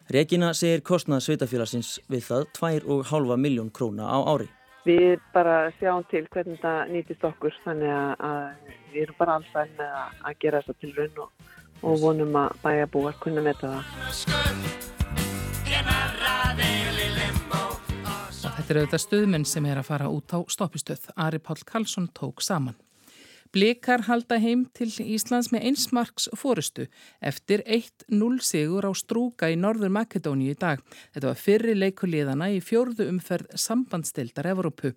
Regina 0.07 0.53
segir 0.55 0.79
kostnað 0.87 1.25
sveitafélagsins 1.25 1.97
við 2.07 2.21
það 2.29 2.45
2,5 2.55 3.33
miljón 3.43 3.67
króna 3.75 4.07
á 4.07 4.23
ári. 4.23 4.47
Við 4.87 5.19
bara 5.33 5.67
sjáum 5.81 6.05
til 6.07 6.23
hvernig 6.31 6.61
það 6.61 6.93
nýtist 6.93 7.25
okkur 7.27 7.51
þannig 7.65 7.91
að 8.23 8.45
við 8.93 9.01
erum 9.03 9.17
bara 9.19 9.35
alltaf 9.35 9.73
með 9.75 9.91
að 9.99 10.39
gera 10.39 10.61
þessa 10.63 10.77
til 10.79 10.93
raun 10.95 11.19
og, 11.25 11.51
og 11.83 11.99
vonum 12.05 12.39
að 12.39 12.55
bæja 12.63 12.87
búa 12.95 13.11
að 13.11 13.19
kunna 13.25 13.43
metta 13.49 13.73
það. 13.75 13.83
Þetta 18.47 18.71
eru 18.71 18.79
auðvitað 18.85 19.03
stuðmenn 19.09 19.47
sem 19.51 19.67
er 19.67 19.83
að 19.83 19.89
fara 19.91 20.07
út 20.07 20.31
á 20.31 20.39
stoppistöð. 20.47 21.11
Ari 21.19 21.43
Pál 21.43 21.59
Karlsson 21.67 22.07
tók 22.15 22.39
saman. 22.39 22.79
Blikar 23.53 24.03
halda 24.07 24.37
heim 24.43 24.65
til 24.75 24.89
Íslands 25.03 25.51
með 25.53 25.69
einsmarks 25.69 26.27
fórustu 26.35 26.87
eftir 27.23 27.63
1-0 27.63 28.41
sigur 28.43 28.87
á 28.87 28.91
Strúka 28.97 29.49
í 29.53 29.57
Norður 29.59 29.93
Makedóni 29.95 30.51
í 30.51 30.57
dag. 30.59 30.83
Þetta 31.15 31.31
var 31.31 31.39
fyrri 31.39 31.75
leikuliðana 31.77 32.49
í 32.55 32.59
fjórðu 32.63 33.07
umferð 33.11 33.55
sambandstildar 33.55 34.49
Evrópu. 34.51 34.93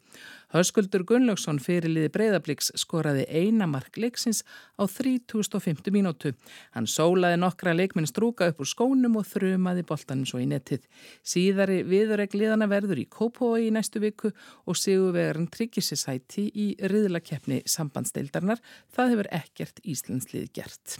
Höskuldur 0.51 1.05
Gunnlaugsson 1.07 1.61
fyrirliði 1.63 2.11
breyðabliks 2.11 2.73
skoraði 2.79 3.23
eina 3.31 3.69
mark 3.71 3.95
leiksins 4.01 4.43
á 4.75 4.83
3050 4.91 5.95
mínútu. 5.95 6.33
Hann 6.75 6.89
sólaði 6.91 7.39
nokkra 7.39 7.75
leikminn 7.77 8.09
strúka 8.11 8.51
upp 8.51 8.65
úr 8.65 8.71
skónum 8.71 9.21
og 9.21 9.29
þrumaði 9.31 9.87
boltanum 9.87 10.27
svo 10.27 10.43
í 10.43 10.49
nettið. 10.51 10.83
Síðari 11.23 11.85
viðuregliðana 11.87 12.67
verður 12.71 13.05
í 13.05 13.07
Kópói 13.07 13.69
í 13.69 13.73
næstu 13.75 14.03
viku 14.03 14.33
og 14.67 14.79
sigurvegarinn 14.79 15.51
tryggisisæti 15.55 16.49
í 16.51 16.73
riðlakeppni 16.83 17.63
sambandsteildarnar. 17.71 18.59
Það 18.91 19.15
hefur 19.15 19.35
ekkert 19.43 19.85
Íslandslið 19.87 20.51
gert. 20.59 20.99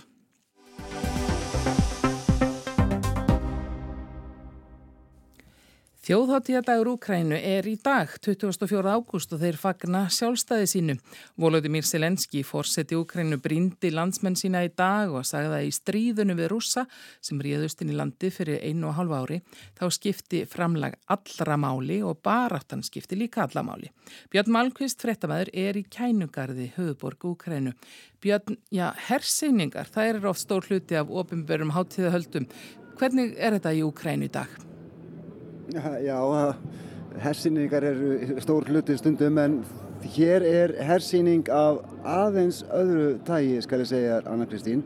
Þjóðháttíðadagur 6.11 6.89
Úkrænu 6.97 7.37
er 7.39 7.69
í 7.71 7.77
dag, 7.79 8.11
24. 8.19 8.81
ágúst 8.83 9.31
og 9.31 9.39
þeir 9.45 9.55
fagna 9.63 10.01
sjálfstæði 10.11 10.67
sínu. 10.67 10.95
Volodymyr 11.39 11.85
Selenski, 11.87 12.41
fórseti 12.43 12.97
Úkrænu, 12.99 13.37
brindi 13.39 13.93
landsmenn 13.95 14.35
sína 14.35 14.65
í 14.67 14.73
dag 14.75 15.13
og 15.15 15.23
sagði 15.29 15.61
að 15.61 15.67
í 15.69 15.77
stríðunu 15.77 16.35
við 16.35 16.49
rússa 16.51 16.83
sem 17.23 17.39
ríðust 17.39 17.85
inn 17.85 17.93
í 17.93 17.99
landi 18.01 18.33
fyrir 18.35 18.59
einu 18.59 18.89
og 18.91 18.97
hálfa 18.97 19.21
ári, 19.23 19.39
þá 19.79 19.85
skipti 19.95 20.41
framlag 20.51 20.97
allra 21.15 21.59
máli 21.63 22.01
og 22.03 22.19
baráttan 22.27 22.83
skipti 22.83 23.15
líka 23.15 23.45
alla 23.45 23.63
máli. 23.69 23.93
Björn 24.35 24.51
Malmqvist, 24.57 24.99
frettamæður, 25.07 25.53
er 25.55 25.79
í 25.79 25.85
kænugarði 25.87 26.73
höfuborg 26.75 27.29
Úkrænu. 27.37 27.77
Björn, 28.19 28.59
já, 28.75 28.89
herseiningar, 29.13 29.87
það 29.95 30.11
er 30.17 30.27
oft 30.33 30.43
stór 30.43 30.67
hluti 30.67 30.99
af 30.99 31.15
ofinbörum 31.23 31.71
háttíðahöldum. 31.79 32.51
Hvernig 32.99 33.39
er 33.39 33.61
þetta 33.61 33.77
í 33.79 33.85
Úkrænu 33.87 34.27
í 34.27 34.35
dag? 34.41 34.59
Já, 36.09 36.19
hersýningar 37.21 37.85
eru 37.85 38.41
stór 38.43 38.67
hluti 38.71 38.97
stundum 38.99 39.39
en 39.39 39.61
hér 40.15 40.43
er 40.47 40.73
hersýning 40.89 41.47
af 41.53 41.83
aðeins 42.07 42.63
öðru 42.75 43.19
tægi 43.27 43.61
skal 43.63 43.85
ég 43.85 43.91
segja 43.91 44.21
Anna 44.27 44.49
Kristín. 44.51 44.83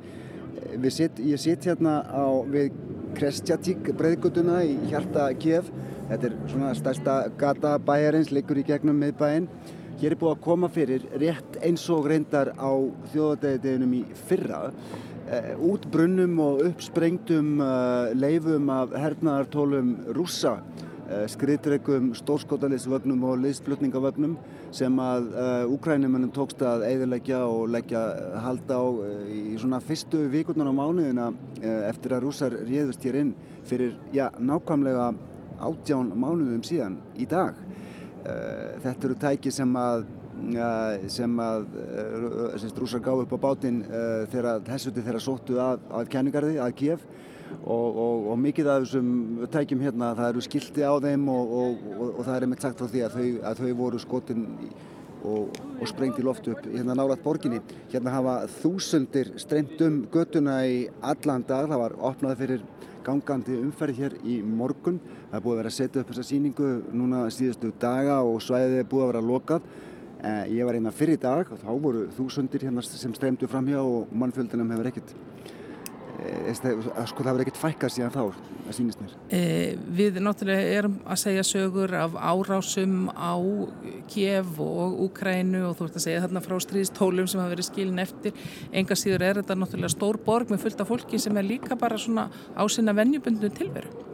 Sit, 0.91 1.21
ég 1.23 1.39
sitt 1.39 1.65
hérna 1.65 2.03
á 2.05 2.27
við 2.51 2.75
Krestjatík 3.15 3.93
breyðgutuna 3.95 4.65
í 4.67 4.75
hjarta 4.91 5.29
Kiev. 5.39 5.71
Þetta 6.11 6.29
er 6.29 6.37
svona 6.51 6.75
stærsta 6.77 7.17
gata 7.39 7.77
bæjarins, 7.79 8.33
liggur 8.35 8.59
í 8.61 8.67
gegnum 8.67 8.99
miðbæinn. 9.01 9.49
Hér 10.03 10.17
er 10.17 10.21
búið 10.21 10.35
að 10.35 10.45
koma 10.45 10.69
fyrir 10.75 11.07
rétt 11.23 11.61
eins 11.63 11.87
og 11.95 12.09
reyndar 12.11 12.51
á 12.59 12.73
þjóðadeginum 13.15 13.95
í 14.01 14.03
fyrra 14.27 14.67
uh, 15.29 15.53
út 15.71 15.87
brunnum 15.93 16.39
og 16.43 16.63
uppsprengtum 16.69 17.61
uh, 17.63 18.13
leifum 18.17 18.71
af 18.73 18.95
hernaðartólum 18.99 19.95
rússa 20.17 20.59
uh, 20.59 21.25
skriðdregum, 21.31 22.13
stórskótalisvögnum 22.19 23.25
og 23.29 23.41
liðsflutningavögnum 23.45 24.37
sem 24.75 24.97
að 24.99 25.29
úkrænumennum 25.71 26.33
tókst 26.35 26.63
að 26.67 26.83
eiðilegja 26.89 27.45
og 27.47 27.69
leggja 27.71 28.01
halda 28.43 28.81
á 28.83 28.85
í 29.31 29.55
svona 29.63 29.79
fyrstu 29.79 30.25
vikurnar 30.33 30.67
á 30.67 30.75
mánuðina 30.75 31.29
eftir 31.87 32.17
að 32.17 32.25
rússar 32.27 32.57
réðust 32.67 33.07
hér 33.07 33.21
inn 33.21 33.31
fyrir, 33.69 33.95
já, 34.11 34.33
nákvæmlega 34.35 35.13
átján 35.63 36.11
mánuðum 36.19 36.67
síðan 36.67 36.99
í 37.15 37.29
dag. 37.31 37.55
Þetta 38.83 39.07
eru 39.07 39.21
tæki 39.23 39.55
sem 39.55 39.79
að 39.79 40.09
sem 41.13 41.37
að 41.41 41.67
eh, 41.81 42.65
rúsar 42.79 43.03
gáð 43.05 43.25
upp 43.25 43.37
á 43.37 43.45
bátinn 43.45 43.83
eh, 43.85 44.25
þegar 44.33 44.65
þessuti 44.69 45.05
þeirra 45.05 45.23
sóttu 45.23 45.61
að, 45.63 45.85
að 45.91 46.11
kenningarði, 46.15 46.57
að 46.63 46.75
Kiev 46.81 47.05
og, 47.63 47.89
og, 47.89 48.27
og 48.33 48.41
mikið 48.43 48.71
af 48.73 48.83
þessum 48.85 49.13
tækjum 49.53 49.85
hérna 49.85 50.15
það 50.19 50.33
eru 50.33 50.45
skildi 50.49 50.85
á 50.85 50.95
þeim 51.05 51.29
og, 51.33 51.55
og 52.09 52.25
það 52.25 52.35
er 52.35 52.47
einmitt 52.49 52.67
sagt 52.67 52.81
frá 52.81 52.91
því 52.91 53.05
að 53.07 53.17
þau, 53.19 53.29
að 53.51 53.63
þau 53.63 53.73
voru 53.83 54.03
skotin 54.03 54.45
og 55.25 55.89
sprengt 55.89 56.19
í 56.21 56.25
loftu 56.25 56.53
upp 56.53 56.67
hérna 56.69 56.97
nálat 56.97 57.23
borginni. 57.25 57.61
Hérna 57.93 58.13
hafa 58.13 58.35
þúsundir 58.61 59.33
streymt 59.41 59.81
um 59.85 60.03
göttuna 60.13 60.59
í 60.69 60.85
allan 61.01 61.45
dag, 61.49 61.69
það 61.71 61.81
var 61.81 61.97
opnað 62.11 62.41
fyrir 62.43 62.67
gangandi 63.05 63.57
umferð 63.61 64.01
hér 64.01 64.19
í 64.25 64.41
morgun. 64.45 65.01
Það 65.31 65.39
er 65.39 65.45
búið 65.45 65.55
að 65.55 65.61
vera 65.63 65.73
að 65.73 65.79
setja 65.79 66.03
upp 66.03 66.13
þessa 66.13 66.29
síningu 66.29 66.71
núna 66.93 67.25
síðustu 67.33 67.73
daga 67.81 68.21
og 68.25 68.41
svæðið 68.45 68.83
er 68.83 68.89
búið 68.91 69.07
að 69.07 69.13
vera 69.13 69.27
lokað. 69.33 69.69
Eh, 70.25 70.57
ég 70.57 70.65
var 70.65 70.73
hérna 70.73 70.93
fyrir 70.95 71.19
dag 71.21 71.51
og 71.53 71.59
þá 71.61 71.71
voru 71.83 72.07
þúsundir 72.17 72.63
hérna 72.65 72.81
sem 72.87 73.13
streymdu 73.13 73.49
fram 73.51 73.67
hjá 73.69 73.83
og 73.83 74.13
mannfjöldunum 74.17 74.71
hefur 74.73 74.89
ekkert 74.89 75.11
eh, 76.25 76.55
sko 76.55 77.21
það 77.21 77.29
hefur 77.29 77.43
ekkert 77.45 77.61
fækkað 77.61 77.93
síðan 77.93 78.15
þá 78.15 78.23
að 78.23 78.71
sínist 78.79 79.03
mér. 79.03 79.13
Eh, 79.37 79.75
við 79.99 80.23
náttúrulega 80.25 80.79
erum 80.79 80.95
að 81.05 81.21
segja 81.27 81.45
sögur 81.45 81.93
af 81.99 82.17
árásum 82.17 83.11
á 83.13 83.37
Kiev 84.09 84.57
og 84.65 84.97
Úkrænu 85.11 85.67
og 85.69 85.77
þú 85.77 85.91
ert 85.91 86.01
að 86.01 86.07
segja 86.07 86.25
þarna 86.25 86.45
frá 86.47 86.57
stríðstólum 86.69 87.29
sem 87.29 87.45
hafa 87.45 87.53
verið 87.53 87.69
skilin 87.69 88.01
eftir. 88.07 88.41
Enga 88.73 88.97
síður 88.97 89.29
er 89.29 89.43
þetta 89.43 89.61
náttúrulega 89.61 89.93
stór 89.93 90.23
borg 90.25 90.49
með 90.49 90.65
fullt 90.65 90.81
af 90.81 90.93
fólki 90.95 91.21
sem 91.21 91.37
er 91.37 91.51
líka 91.51 91.77
bara 91.77 92.01
svona 92.01 92.31
á 92.33 92.65
sinna 92.73 92.97
vennjubundu 92.97 93.53
tilveru. 93.61 94.14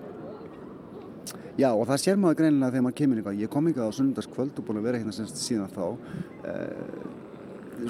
Já 1.60 1.74
og 1.74 1.84
það 1.90 1.98
sér 2.00 2.20
maður 2.20 2.38
greinilega 2.38 2.72
þegar 2.72 2.84
maður 2.86 2.96
kemur 3.00 3.18
ykkar. 3.20 3.36
Ég 3.36 3.50
kom 3.52 3.66
ykkar 3.68 3.90
á 3.92 3.96
sunnundaskvöld 3.96 4.60
og 4.60 4.64
búin 4.64 4.78
að 4.80 4.86
vera 4.86 5.00
hérna 5.00 5.12
semst 5.12 5.40
síðan 5.42 5.72
þá. 5.74 5.84
Eh, 6.48 7.02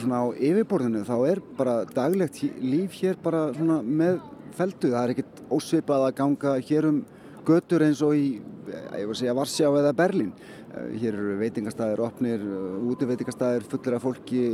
svona 0.00 0.23
á 0.23 0.27
yfirborðinu 0.35 1.03
þá 1.07 1.17
er 1.29 1.41
bara 1.59 1.75
daglegt 1.87 2.41
líf 2.59 2.97
hér 2.99 3.21
bara 3.23 3.45
svona 3.55 3.79
með 3.87 4.19
feldu. 4.59 4.91
Það 4.91 5.03
er 5.03 5.12
ekkert 5.15 5.43
ósveipað 5.55 6.07
að 6.09 6.17
ganga 6.19 6.57
hér 6.67 6.89
um 6.91 6.99
götur 7.47 7.85
eins 7.87 8.03
og 8.03 8.17
í, 8.19 8.27
ég 8.41 9.07
voru 9.07 9.15
að 9.15 9.21
segja, 9.23 9.37
Varsjá 9.39 9.71
eða 9.71 9.95
Berlín. 10.03 10.33
Eh, 10.71 10.91
hér 11.05 11.15
eru 11.15 11.39
veitingastæðir 11.39 12.05
opnir, 12.09 12.43
útveitingastæðir 12.91 13.71
fullir 13.71 13.99
af 14.00 14.07
fólki, 14.09 14.45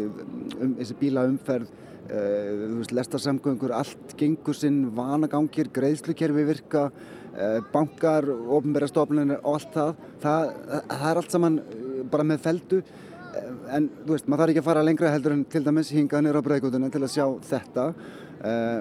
um, 0.61 0.77
þessi 0.77 0.99
bílaumferð, 1.01 1.73
þú 2.07 2.81
veist, 2.81 2.93
lestarsamgöngur, 2.95 3.73
allt 3.75 4.17
gengur 4.21 4.55
sinn, 4.55 4.85
vanagangir, 4.95 5.71
greiðslukerfi 5.75 6.45
virka, 6.47 6.91
Eh, 7.37 7.61
bankar, 7.69 8.25
ofnbæra 8.25 8.87
og 8.97 9.55
allt 9.55 9.75
það. 9.75 9.97
það, 10.23 10.53
það 10.89 11.11
er 11.11 11.19
allt 11.21 11.35
saman 11.35 11.59
eh, 11.61 11.99
bara 12.09 12.25
með 12.25 12.39
feldu 12.41 12.79
eh, 12.81 13.51
en 13.77 13.91
þú 14.07 14.15
veist, 14.15 14.29
maður 14.29 14.41
þarf 14.41 14.53
ekki 14.55 14.63
að 14.63 14.69
fara 14.71 14.85
lengra 14.87 15.11
heldur 15.13 15.35
en 15.35 15.43
til 15.45 15.63
dæmis 15.67 15.91
hinga 15.93 16.23
nýra 16.25 16.41
á 16.41 16.47
bregðgóðuna 16.47 16.89
til 16.95 17.03
að 17.03 17.13
sjá 17.13 17.27
þetta 17.51 17.91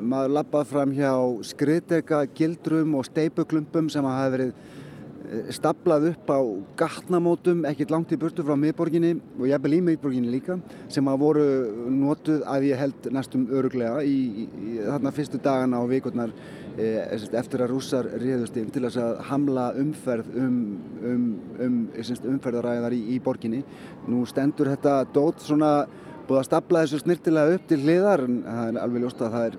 maður 0.04 0.34
lappað 0.36 0.66
fram 0.70 0.92
hjá 0.94 1.12
skriðdega, 1.48 2.18
gildrum 2.36 2.96
og 3.00 3.06
steipuklumpum 3.08 3.88
sem 3.90 4.06
hafa 4.08 4.32
verið 4.34 4.52
staplað 5.56 6.10
upp 6.12 6.34
á 6.34 6.40
gatnamótum 6.80 7.64
ekkert 7.70 7.94
langt 7.94 8.14
í 8.14 8.20
burtu 8.20 8.46
frá 8.46 8.58
miðborginni 8.60 9.16
og 9.40 9.48
jafnvel 9.50 9.78
í 9.78 9.82
miðborginni 9.90 10.34
líka 10.34 10.60
sem 10.88 11.08
hafa 11.08 11.22
voru 11.22 11.46
notuð 11.92 12.46
að 12.50 12.70
ég 12.70 12.84
held 12.84 13.10
næstum 13.16 13.48
öruglega 13.54 14.04
í, 14.06 14.16
í, 14.16 14.46
í 14.46 14.78
þarna 14.84 15.16
fyrstu 15.16 15.42
dagana 15.42 15.82
og 15.84 15.92
vikurnar 15.94 16.34
Eh, 16.76 16.98
eftir 17.40 17.62
að 17.64 17.70
rússar 17.72 18.08
réðust 18.20 18.58
inn 18.60 18.68
til 18.74 18.82
þess 18.84 19.00
að 19.00 19.20
hamla 19.30 19.70
umferð 19.80 20.34
um, 20.42 20.56
um, 21.08 21.22
um 21.64 21.76
umferðaræðar 22.34 22.92
í, 22.98 23.00
í 23.16 23.20
borginni. 23.24 23.62
Nú 24.12 24.26
stendur 24.28 24.74
þetta 24.74 24.98
dót 25.16 25.40
svona 25.46 25.70
búið 26.28 26.42
að 26.42 26.48
stapla 26.50 26.82
þessu 26.84 27.00
snirtilega 27.00 27.56
upp 27.56 27.70
til 27.70 27.78
hliðar 27.80 28.26
en 28.26 28.42
það 28.44 28.68
er 28.74 28.80
alveg 28.82 29.06
ljóst 29.06 29.24
að 29.24 29.38
það 29.38 29.48
er, 29.48 29.58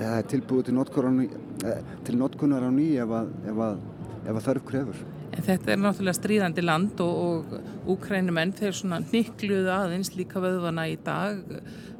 það 0.00 0.16
er 0.16 0.28
tilbúið 0.32 0.70
til, 0.72 1.28
eh, 1.70 1.94
til 2.08 2.18
notkunar 2.24 2.66
á 2.66 2.70
ný 2.74 2.88
ef 3.04 3.14
að, 3.20 3.30
ef 3.52 3.62
að, 3.68 3.86
ef 4.24 4.32
að 4.32 4.44
þarf 4.48 4.66
krefur. 4.68 5.00
En 5.34 5.46
þetta 5.46 5.72
er 5.72 5.80
náttúrulega 5.80 6.18
stríðandi 6.18 6.64
land 6.64 7.00
og, 7.04 7.48
og 7.54 7.94
úkrænumenn 7.94 8.54
þeir 8.56 8.76
svona 8.78 9.00
nikluðu 9.04 9.72
aðeins 9.74 10.14
líka 10.16 10.42
vöðvana 10.42 10.86
í 10.90 10.98
dag 11.04 11.42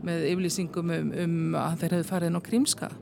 með 0.04 0.28
yflýsingum 0.32 0.94
um, 0.94 1.10
um 1.24 1.58
að 1.58 1.82
þeir 1.82 1.98
hefðu 1.98 2.08
farið 2.12 2.32
inn 2.32 2.40
á 2.40 2.46
krímska. 2.48 2.92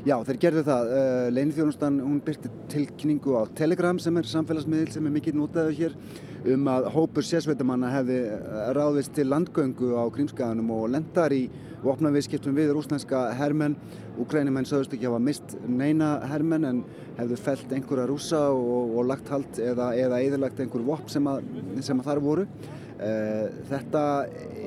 Já, 0.00 0.14
þeir 0.24 0.38
gerðu 0.40 0.64
það. 0.64 0.90
Uh, 0.96 1.26
Leinithjónustan, 1.36 2.00
hún 2.00 2.20
byrti 2.24 2.50
tilkynningu 2.72 3.36
á 3.36 3.42
Telegram 3.58 3.98
sem 4.00 4.16
er 4.16 4.28
samfélagsmiðl 4.30 4.94
sem 4.94 5.06
er 5.06 5.16
mikið 5.18 5.36
notaðu 5.36 5.76
hér 5.76 5.96
um 6.48 6.68
að 6.72 6.86
hópur 6.94 7.26
sérsveitamanna 7.26 7.90
hefði 7.92 8.18
ráðist 8.76 9.12
til 9.16 9.26
landgöngu 9.28 9.92
á 9.92 10.08
Krímskaganum 10.14 10.70
og 10.72 10.86
lendar 10.94 11.34
í 11.36 11.42
vopnaviðskiptum 11.84 12.56
við 12.56 12.72
rúsnænska 12.76 13.26
hermenn. 13.36 13.76
Ukrænumenn 14.20 14.68
sögust 14.68 14.94
ekki 14.96 15.08
hafa 15.08 15.20
mist 15.22 15.56
neina 15.68 16.18
hermenn 16.30 16.68
en 16.68 16.82
hefðu 17.18 17.38
felt 17.40 17.72
einhverja 17.72 18.08
rúsa 18.08 18.42
og, 18.52 18.96
og 18.96 19.08
lagt 19.08 19.28
hald 19.32 19.60
eða, 19.60 19.92
eða 19.96 20.20
eðalagt 20.24 20.60
einhver 20.60 20.84
vopn 20.84 21.12
sem, 21.12 21.28
sem 21.84 22.00
að 22.00 22.10
þar 22.10 22.22
voru. 22.24 22.48
Uh, 23.00 23.46
þetta 23.70 24.02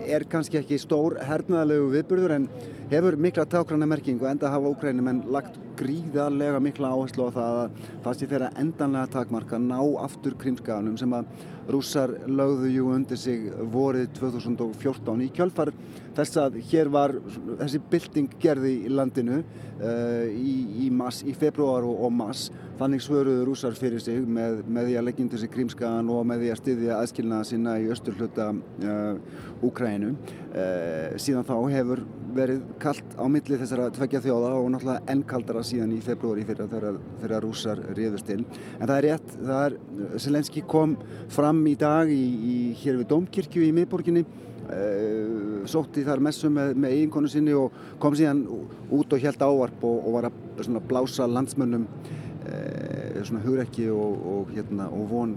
er 0.09 0.25
kannski 0.29 0.57
ekki 0.57 0.79
stór 0.81 1.19
hernaðalegu 1.21 1.91
viðburður 1.93 2.37
en 2.39 2.47
hefur 2.89 3.17
mikla 3.21 3.45
tákrana 3.49 3.89
merkingu 3.89 4.25
enda 4.29 4.49
hafa 4.49 4.71
Úkrænumenn 4.73 5.25
lagt 5.33 5.59
gríðarlega 5.79 6.61
mikla 6.63 6.93
áherslu 6.93 7.27
á 7.27 7.35
það 7.37 7.59
að 7.63 7.81
það 8.05 8.19
sé 8.19 8.29
þeirra 8.33 8.51
endanlega 8.61 9.13
takmarka 9.17 9.59
ná 9.61 9.79
aftur 10.03 10.37
krimskaganum 10.39 10.97
sem 10.99 11.17
að 11.17 11.49
rússar 11.71 12.11
lögðu 12.27 12.71
jú 12.73 12.87
undir 12.91 13.19
sig 13.19 13.45
vorið 13.71 14.09
2014 14.17 15.23
í 15.23 15.29
kjölfar 15.35 15.71
þess 16.13 16.39
að 16.41 16.57
hér 16.69 16.91
var 16.93 17.13
þessi 17.61 17.79
bylting 17.91 18.35
gerði 18.41 18.73
í 18.83 18.91
landinu 18.91 19.39
uh, 19.39 20.25
í, 20.27 20.55
í, 20.85 20.89
mass, 20.93 21.23
í 21.23 21.33
februar 21.37 21.87
og, 21.87 22.03
og 22.07 22.13
mass 22.13 22.49
þannig 22.79 23.03
svöruðu 23.05 23.47
rússar 23.47 23.77
fyrir 23.77 24.01
sig 24.03 24.19
með, 24.27 24.63
með 24.67 24.89
því 24.89 24.97
að 24.99 25.07
leggja 25.07 25.25
undir 25.27 25.43
sig 25.43 25.53
krimskagan 25.53 26.11
og 26.11 26.27
með 26.27 26.43
því 26.43 26.51
að 26.51 26.61
styðja 26.61 26.99
aðskilnaða 26.99 27.49
sinna 27.49 27.77
í 27.79 27.89
östurhluta 27.93 28.49
uh, 28.51 29.63
Úkrænu 29.63 30.13
uh, 30.13 31.15
síðan 31.21 31.47
þá 31.47 31.55
hefur 31.77 32.03
verið 32.33 32.63
kallt 32.81 33.15
á 33.15 33.25
milli 33.29 33.59
þessara 33.61 33.91
tveggja 33.93 34.23
þjóða 34.25 34.53
og 34.57 34.71
náttúrulega 34.73 35.13
enn 35.13 35.23
kaldara 35.63 35.69
síðan 35.69 35.95
í 35.95 36.01
februari 36.03 36.43
fyrir 36.45 36.67
þegar, 36.67 36.97
þegar 37.21 37.43
rússar 37.43 37.79
riðust 37.95 38.27
til. 38.27 38.43
En 38.79 38.87
það 38.87 38.97
er 38.97 39.05
rétt, 39.07 39.35
það 39.39 39.65
er, 39.65 39.75
Selenski 40.19 40.63
kom 40.67 40.97
fram 41.29 41.65
í 41.67 41.75
dag 41.75 42.09
í, 42.09 42.23
í, 42.23 42.55
hér 42.81 42.99
við 42.99 43.09
Dómkirkju 43.09 43.63
í 43.63 43.71
miðborginni, 43.73 44.25
uh, 44.67 45.63
sótti 45.65 46.03
þar 46.03 46.23
messu 46.23 46.49
með, 46.51 46.75
með 46.75 46.97
eiginkonu 46.97 47.31
sinni 47.31 47.53
og 47.53 47.71
kom 47.99 48.15
síðan 48.15 48.45
út 48.91 49.13
og 49.13 49.23
helt 49.23 49.41
ávarp 49.41 49.83
og, 49.83 50.03
og 50.03 50.19
var 50.19 50.29
að 50.29 50.83
blása 50.89 51.27
landsmönnum 51.27 51.87
uh, 51.87 53.23
svona 53.23 53.43
hugrekki 53.45 53.89
og, 53.91 54.21
og, 54.33 54.53
hérna, 54.53 54.89
og 54.91 55.09
von 55.09 55.35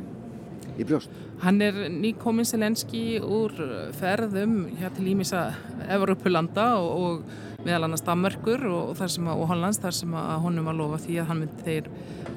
í 0.76 0.85
brjóst. 0.85 1.12
Hann 1.40 1.61
er 1.64 1.87
nýkominn 1.92 2.49
Selenski 2.49 3.21
úr 3.23 3.54
ferðum 3.97 4.66
hér 4.76 4.92
til 4.97 5.12
Ímisa 5.12 5.50
Evropulanda 5.92 6.75
og, 6.80 6.97
og 6.97 7.45
meðal 7.66 7.88
annars 7.88 8.04
Damörkur 8.06 8.66
og, 8.70 8.94
og 8.96 9.44
Hollands 9.50 9.80
þar 9.82 9.99
sem 9.99 10.16
að 10.16 10.40
honum 10.46 10.70
var 10.70 10.78
lofa 10.78 11.02
því 11.04 11.20
að 11.20 11.30
hann 11.30 11.42
myndi 11.42 11.66
þeir 11.66 11.90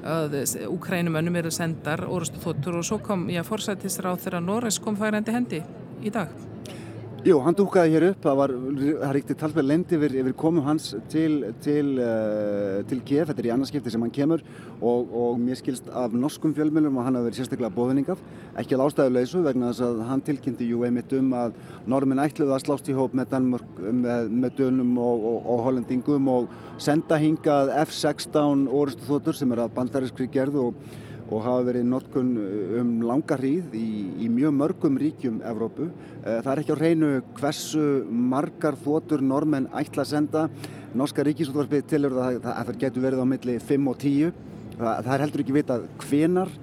að 0.09 0.37
Ukrænumönnum 0.69 1.39
eru 1.41 1.53
sendar 1.53 2.05
orustu 2.07 2.41
þóttur 2.43 2.79
og 2.81 2.87
svo 2.87 3.01
kom 3.03 3.27
ég 3.31 3.43
að 3.43 3.51
forsættisra 3.53 4.15
á 4.15 4.21
þeirra 4.21 4.43
Norris 4.43 4.79
kom 4.83 4.97
færandi 4.99 5.35
hendi 5.35 5.63
í 6.03 6.13
dag. 6.13 6.48
Jú, 7.19 7.35
hann 7.43 7.51
dúkaði 7.51 7.91
hér 7.91 8.03
upp, 8.13 8.19
það 8.23 8.37
var, 8.39 8.51
það 9.01 9.09
ríkti 9.17 9.35
talsverð 9.35 9.67
lendi 9.67 9.97
yfir, 9.97 10.13
yfir 10.21 10.35
komu 10.39 10.61
hans 10.63 10.85
til, 11.11 11.49
til, 11.59 11.97
uh, 11.99 12.77
til 12.87 13.01
Kiev, 13.03 13.25
þetta 13.27 13.43
er 13.43 13.49
í 13.49 13.51
annarskipti 13.51 13.91
sem 13.91 14.05
hann 14.05 14.13
kemur 14.15 14.43
og, 14.79 15.11
og 15.11 15.41
mér 15.41 15.59
skilst 15.59 15.89
af 15.91 16.15
norskum 16.15 16.53
fjölmjölum 16.55 16.95
og 16.95 17.03
hann 17.03 17.19
hafi 17.19 17.27
verið 17.27 17.41
sérstaklega 17.41 17.75
bóðningað, 17.75 18.23
ekki 18.63 18.77
að 18.77 18.85
ástæðuleysu 18.85 19.43
vegna 19.49 19.73
þess 19.73 19.85
að 19.89 19.99
hann 20.13 20.23
tilkynnti 20.29 20.69
jú 20.69 20.85
einmitt 20.87 21.17
um 21.19 21.35
að 21.41 21.59
normin 21.91 22.23
ætluði 22.23 22.55
að 22.55 22.63
slást 22.63 22.87
í 22.87 22.95
hóp 22.95 23.19
með 23.19 23.33
Danmörk, 23.35 23.83
með, 24.05 24.31
með 24.45 24.55
Dönum 24.61 24.95
og, 25.03 25.27
og, 25.33 25.43
og 25.43 25.67
Hollendingum 25.67 26.31
og 26.37 26.49
senda 26.79 27.19
hingað 27.19 27.75
F-16 27.83 28.63
orustu 28.71 29.11
þotur 29.11 29.35
sem 29.35 29.51
er 29.57 29.65
að 29.65 29.75
bandarískri 29.75 30.31
gerð 30.31 30.63
og 30.69 30.81
og 31.29 31.43
hafa 31.45 31.65
verið 31.67 31.85
notkun 31.85 32.29
um 32.79 32.93
langa 33.05 33.37
hríð 33.37 33.75
í, 33.77 33.87
í 34.25 34.29
mjög 34.33 34.55
mörgum 34.57 34.97
ríkjum 34.99 35.41
Evrópu. 35.45 35.89
Eh, 36.23 36.39
það 36.41 36.51
er 36.51 36.61
ekki 36.63 36.73
á 36.73 36.81
hreinu 36.81 37.09
hversu 37.37 37.83
margar 38.09 38.77
þotur 38.81 39.21
normenn 39.21 39.69
ætla 39.77 40.05
að 40.05 40.13
senda. 40.15 40.47
Norska 40.97 41.25
ríkisútvarpið 41.27 41.85
tilur 41.91 42.17
að 42.17 42.39
það 42.47 42.73
getur 42.81 43.05
verið 43.05 43.21
á 43.21 43.27
milli 43.29 43.59
5 43.61 43.91
og 43.91 44.01
10. 44.01 44.33
Það, 44.79 45.05
það 45.05 45.13
er 45.13 45.23
heldur 45.25 45.43
ekki 45.43 45.57
vitað 45.59 45.85
hvenar 46.07 46.53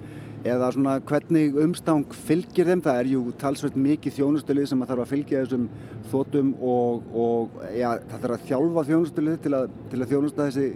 eða 0.47 0.69
svona 0.73 0.97
hvernig 1.07 1.55
umstang 1.63 2.03
fylgir 2.27 2.67
þeim. 2.67 2.83
Það 2.83 2.99
er 3.01 3.11
jú 3.13 3.23
talsveit 3.39 3.79
mikið 3.87 4.17
þjónustöluð 4.19 4.69
sem 4.71 4.83
að 4.83 4.91
þarf 4.91 5.05
að 5.05 5.13
fylgja 5.13 5.45
þessum 5.45 5.69
þotum 6.11 6.53
og, 6.59 7.07
og 7.15 7.57
ja, 7.71 7.95
það 8.03 8.21
þarf 8.25 8.35
að 8.35 8.45
þjálfa 8.51 8.85
þjónustöluð 8.91 9.41
til 9.45 9.55
að, 9.61 9.73
til 9.93 10.01
að 10.01 10.13
þjónusta 10.13 10.49
þessi 10.51 10.69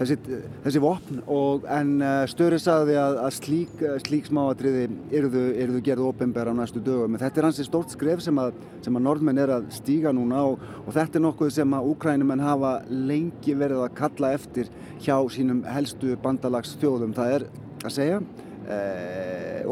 þessi, 0.00 0.16
þessi 0.64 0.82
vopn 0.82 1.22
og 1.30 1.66
en 1.70 1.94
uh, 2.02 2.22
Störi 2.30 2.58
sagði 2.62 2.96
að, 3.00 3.18
að 3.24 3.36
slík, 3.38 3.72
uh, 3.80 3.96
slík 4.02 4.28
smáatriði 4.28 4.84
eruðu, 5.14 5.44
eruðu 5.64 5.82
gerðu 5.88 6.08
ofinbæra 6.10 6.54
á 6.54 6.58
næstu 6.58 6.82
dögum. 6.84 7.18
Þetta 7.20 7.42
er 7.42 7.48
hansi 7.48 7.66
stórt 7.66 7.94
skref 7.94 8.22
sem 8.24 8.40
að, 8.42 8.54
sem 8.84 8.98
að 8.98 9.06
norðmenn 9.08 9.42
er 9.42 9.54
að 9.58 9.68
stíga 9.74 10.14
núna 10.16 10.44
og, 10.52 10.62
og 10.84 10.94
þetta 10.96 11.20
er 11.20 11.26
nokkuð 11.26 11.52
sem 11.58 11.76
að 11.78 11.90
úkrænumenn 11.92 12.46
hafa 12.46 12.72
lengi 12.90 13.56
verið 13.58 13.84
að 13.86 13.98
kalla 14.00 14.32
eftir 14.38 14.72
hjá 15.02 15.16
sínum 15.34 15.64
helstu 15.68 16.16
bandalagsþjóðum. 16.24 17.14
Það 17.18 17.36
er 17.38 17.46
að 17.82 17.96
segja 17.98 18.22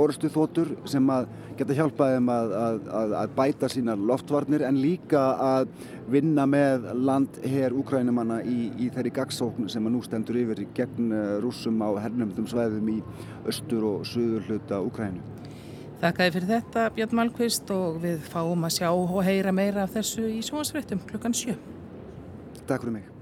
orustu 0.01 0.31
þótur 0.33 0.75
sem 0.89 1.07
að 1.13 1.29
geta 1.61 1.77
hjálpað 1.77 2.15
þeim 2.15 2.31
að, 2.33 2.53
að, 2.57 3.15
að 3.21 3.33
bæta 3.37 3.69
sína 3.71 3.97
loftvarnir 3.99 4.65
en 4.67 4.79
líka 4.81 5.23
að 5.45 5.73
vinna 6.11 6.47
með 6.49 6.87
land 6.97 7.41
hér 7.45 7.75
úkrænumanna 7.77 8.41
í, 8.49 8.71
í 8.81 8.89
þeirri 8.95 9.13
gagsókn 9.21 9.69
sem 9.73 9.87
að 9.87 9.95
nú 9.97 10.01
stendur 10.07 10.41
yfir 10.41 10.65
gegn 10.77 11.13
eh, 11.13 11.35
rúsum 11.45 11.83
á 11.85 11.91
hernumdum 12.01 12.49
svæðum 12.51 12.89
í 12.95 12.99
östur 13.51 13.87
og 13.93 14.09
söður 14.09 14.49
hluta 14.49 14.81
Úkrænu. 14.87 15.23
Þakkaði 16.01 16.37
fyrir 16.39 16.53
þetta 16.55 16.89
Björn 16.97 17.17
Malmqvist 17.19 17.73
og 17.77 18.01
við 18.01 18.25
fáum 18.33 18.65
að 18.65 18.77
sjá 18.79 18.89
og 18.89 19.21
heyra 19.27 19.53
meira 19.53 19.85
af 19.85 19.97
þessu 19.99 20.31
í 20.33 20.41
sjóasfrettum 20.47 21.05
klukkan 21.11 21.37
7. 21.37 21.59
Takk 22.65 22.87
fyrir 22.87 23.01
mig. 23.03 23.20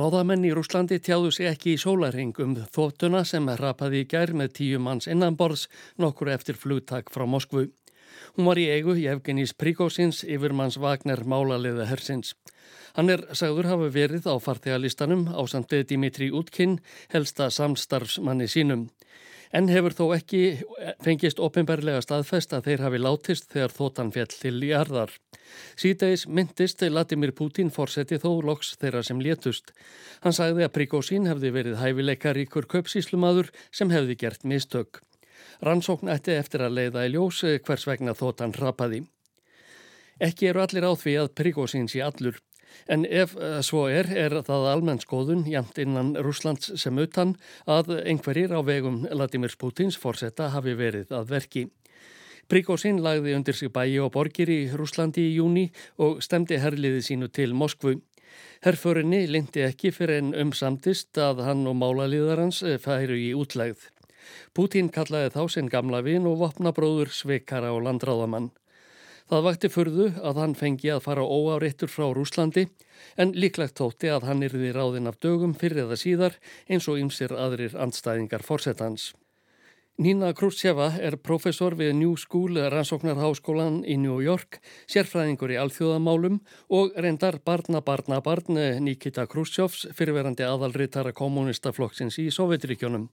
Ráðamenn 0.00 0.46
í 0.48 0.50
Rúslandi 0.56 0.96
tjáðu 1.04 1.28
sig 1.34 1.48
ekki 1.50 1.74
í 1.74 1.80
sólaring 1.80 2.38
um 2.40 2.54
þóttuna 2.72 3.20
sem 3.28 3.44
rapaði 3.60 3.98
í 4.00 4.06
gær 4.08 4.30
með 4.32 4.54
tíu 4.56 4.78
manns 4.80 5.08
innanborðs 5.12 5.66
nokkur 6.00 6.30
eftir 6.32 6.56
flugtak 6.56 7.12
frá 7.12 7.26
Moskvu. 7.28 7.66
Hún 8.32 8.48
var 8.48 8.56
í 8.62 8.64
eigu 8.72 8.94
Jevgenís 8.96 9.52
Príkósins 9.52 10.22
yfir 10.24 10.54
manns 10.56 10.78
Vagner 10.80 11.20
málaliða 11.28 11.84
hersins. 11.90 12.32
Hann 12.96 13.12
er 13.12 13.26
sagður 13.36 13.68
hafa 13.74 13.90
verið 13.92 14.30
á 14.32 14.40
farþegalistanum 14.40 15.26
á 15.36 15.42
samtið 15.44 15.84
Dimitri 15.92 16.30
Útkinn, 16.32 16.78
helsta 17.12 17.50
samstarfsmanni 17.52 18.48
sínum 18.48 18.88
en 19.52 19.68
hefur 19.70 19.94
þó 19.96 20.04
ekki 20.14 20.42
fengist 21.04 21.40
ofinberlega 21.42 22.02
staðfest 22.04 22.54
að 22.54 22.68
þeir 22.68 22.84
hafi 22.86 23.00
látist 23.02 23.48
þegar 23.50 23.74
þóttan 23.74 24.12
fjall 24.14 24.30
til 24.30 24.56
í 24.62 24.72
arðar. 24.76 25.12
Síðdeis 25.80 26.26
myndist 26.30 26.82
Latimir 26.86 27.32
Putin 27.34 27.72
fórseti 27.74 28.20
þó 28.22 28.30
loks 28.46 28.76
þeirra 28.80 29.02
sem 29.06 29.22
létust. 29.22 29.72
Hann 30.22 30.36
sagði 30.36 30.66
að 30.66 30.74
Prigósín 30.76 31.26
hefði 31.30 31.54
verið 31.56 31.80
hæfileikaríkur 31.82 32.68
köpsíslumadur 32.70 33.50
sem 33.74 33.90
hefði 33.90 34.18
gert 34.22 34.46
mistök. 34.46 35.02
Rannsókn 35.60 36.12
ætti 36.12 36.36
eftir 36.38 36.62
að 36.64 36.76
leiða 36.78 37.06
í 37.08 37.14
ljós 37.16 37.42
hvers 37.66 37.88
vegna 37.88 38.14
þóttan 38.16 38.54
rapaði. 38.56 39.02
Ekki 40.20 40.50
eru 40.50 40.62
allir 40.62 40.86
á 40.86 40.92
því 40.94 41.16
að 41.22 41.34
Prigósín 41.40 41.88
sé 41.88 42.04
allur. 42.04 42.38
En 42.88 43.04
ef 43.06 43.36
eh, 43.36 43.60
svo 43.66 43.86
er, 43.88 44.10
er 44.12 44.40
það 44.46 44.68
almenn 44.72 45.02
skoðun 45.02 45.44
jæmt 45.48 45.78
innan 45.82 46.14
Rúslands 46.18 46.72
sem 46.80 46.98
utan 46.98 47.36
að 47.66 47.96
einhverjir 48.04 48.54
á 48.56 48.60
vegum 48.66 49.04
Latimir 49.10 49.54
Putins 49.58 49.98
fórsetta 50.00 50.50
hafi 50.54 50.74
verið 50.78 51.12
að 51.14 51.30
verki. 51.34 51.66
Príkósinn 52.50 52.98
lagði 52.98 53.36
undir 53.38 53.54
sig 53.54 53.70
bæi 53.70 54.00
og 54.02 54.10
borgir 54.16 54.50
í 54.50 54.60
Rúslandi 54.74 55.22
í 55.28 55.36
júni 55.36 55.68
og 56.02 56.18
stemdi 56.24 56.58
herliði 56.58 57.04
sínu 57.06 57.28
til 57.30 57.54
Moskvu. 57.54 58.00
Herförinni 58.64 59.22
lindi 59.30 59.62
ekki 59.64 59.92
fyrir 59.94 60.18
en 60.20 60.34
umsamtist 60.34 61.18
að 61.18 61.44
hann 61.46 61.62
og 61.70 61.78
málalíðarans 61.78 62.62
eh, 62.66 62.78
færu 62.82 63.16
í 63.16 63.30
útlegð. 63.38 63.86
Putin 64.54 64.90
kallaði 64.92 65.30
þá 65.36 65.42
sinn 65.54 65.70
gamla 65.70 66.02
vin 66.06 66.26
og 66.28 66.40
vopnabróður 66.42 67.12
sveikara 67.14 67.70
og 67.74 67.84
landráðamann. 67.86 68.50
Það 69.30 69.44
vakti 69.46 69.68
furðu 69.70 70.04
að 70.26 70.38
hann 70.42 70.54
fengi 70.58 70.88
að 70.90 71.04
fara 71.04 71.22
óáreittur 71.22 71.86
frá 71.86 72.08
Rúslandi 72.10 72.64
en 73.14 73.30
líklegt 73.38 73.78
þótti 73.78 74.08
að 74.10 74.24
hann 74.26 74.42
yrði 74.42 74.72
ráðinn 74.74 75.06
af 75.06 75.20
dögum 75.22 75.52
fyrir 75.54 75.84
eða 75.84 75.98
síðar 76.00 76.38
eins 76.66 76.88
og 76.90 76.98
ymsir 76.98 77.36
aðrir 77.38 77.76
andstæðingar 77.78 78.42
fórsetans. 78.42 79.12
Nína 80.02 80.32
Krúsjeva 80.34 80.88
er 80.98 81.14
profesor 81.22 81.76
við 81.78 81.92
New 82.00 82.16
School 82.18 82.58
rannsóknarháskólan 82.72 83.84
í 83.86 83.94
New 84.02 84.16
York, 84.24 84.58
sérfræðingur 84.90 85.52
í 85.54 85.58
alþjóðamálum 85.62 86.40
og 86.74 86.96
reyndar 86.98 87.38
barna 87.44 87.82
barna 87.86 88.18
barn 88.24 88.58
Nikita 88.82 89.28
Krúsjovs 89.30 89.84
fyrirverandi 89.94 90.42
aðalritara 90.48 91.12
kommunistaflokksins 91.14 92.18
í 92.18 92.26
Sovjetríkjónum. 92.34 93.06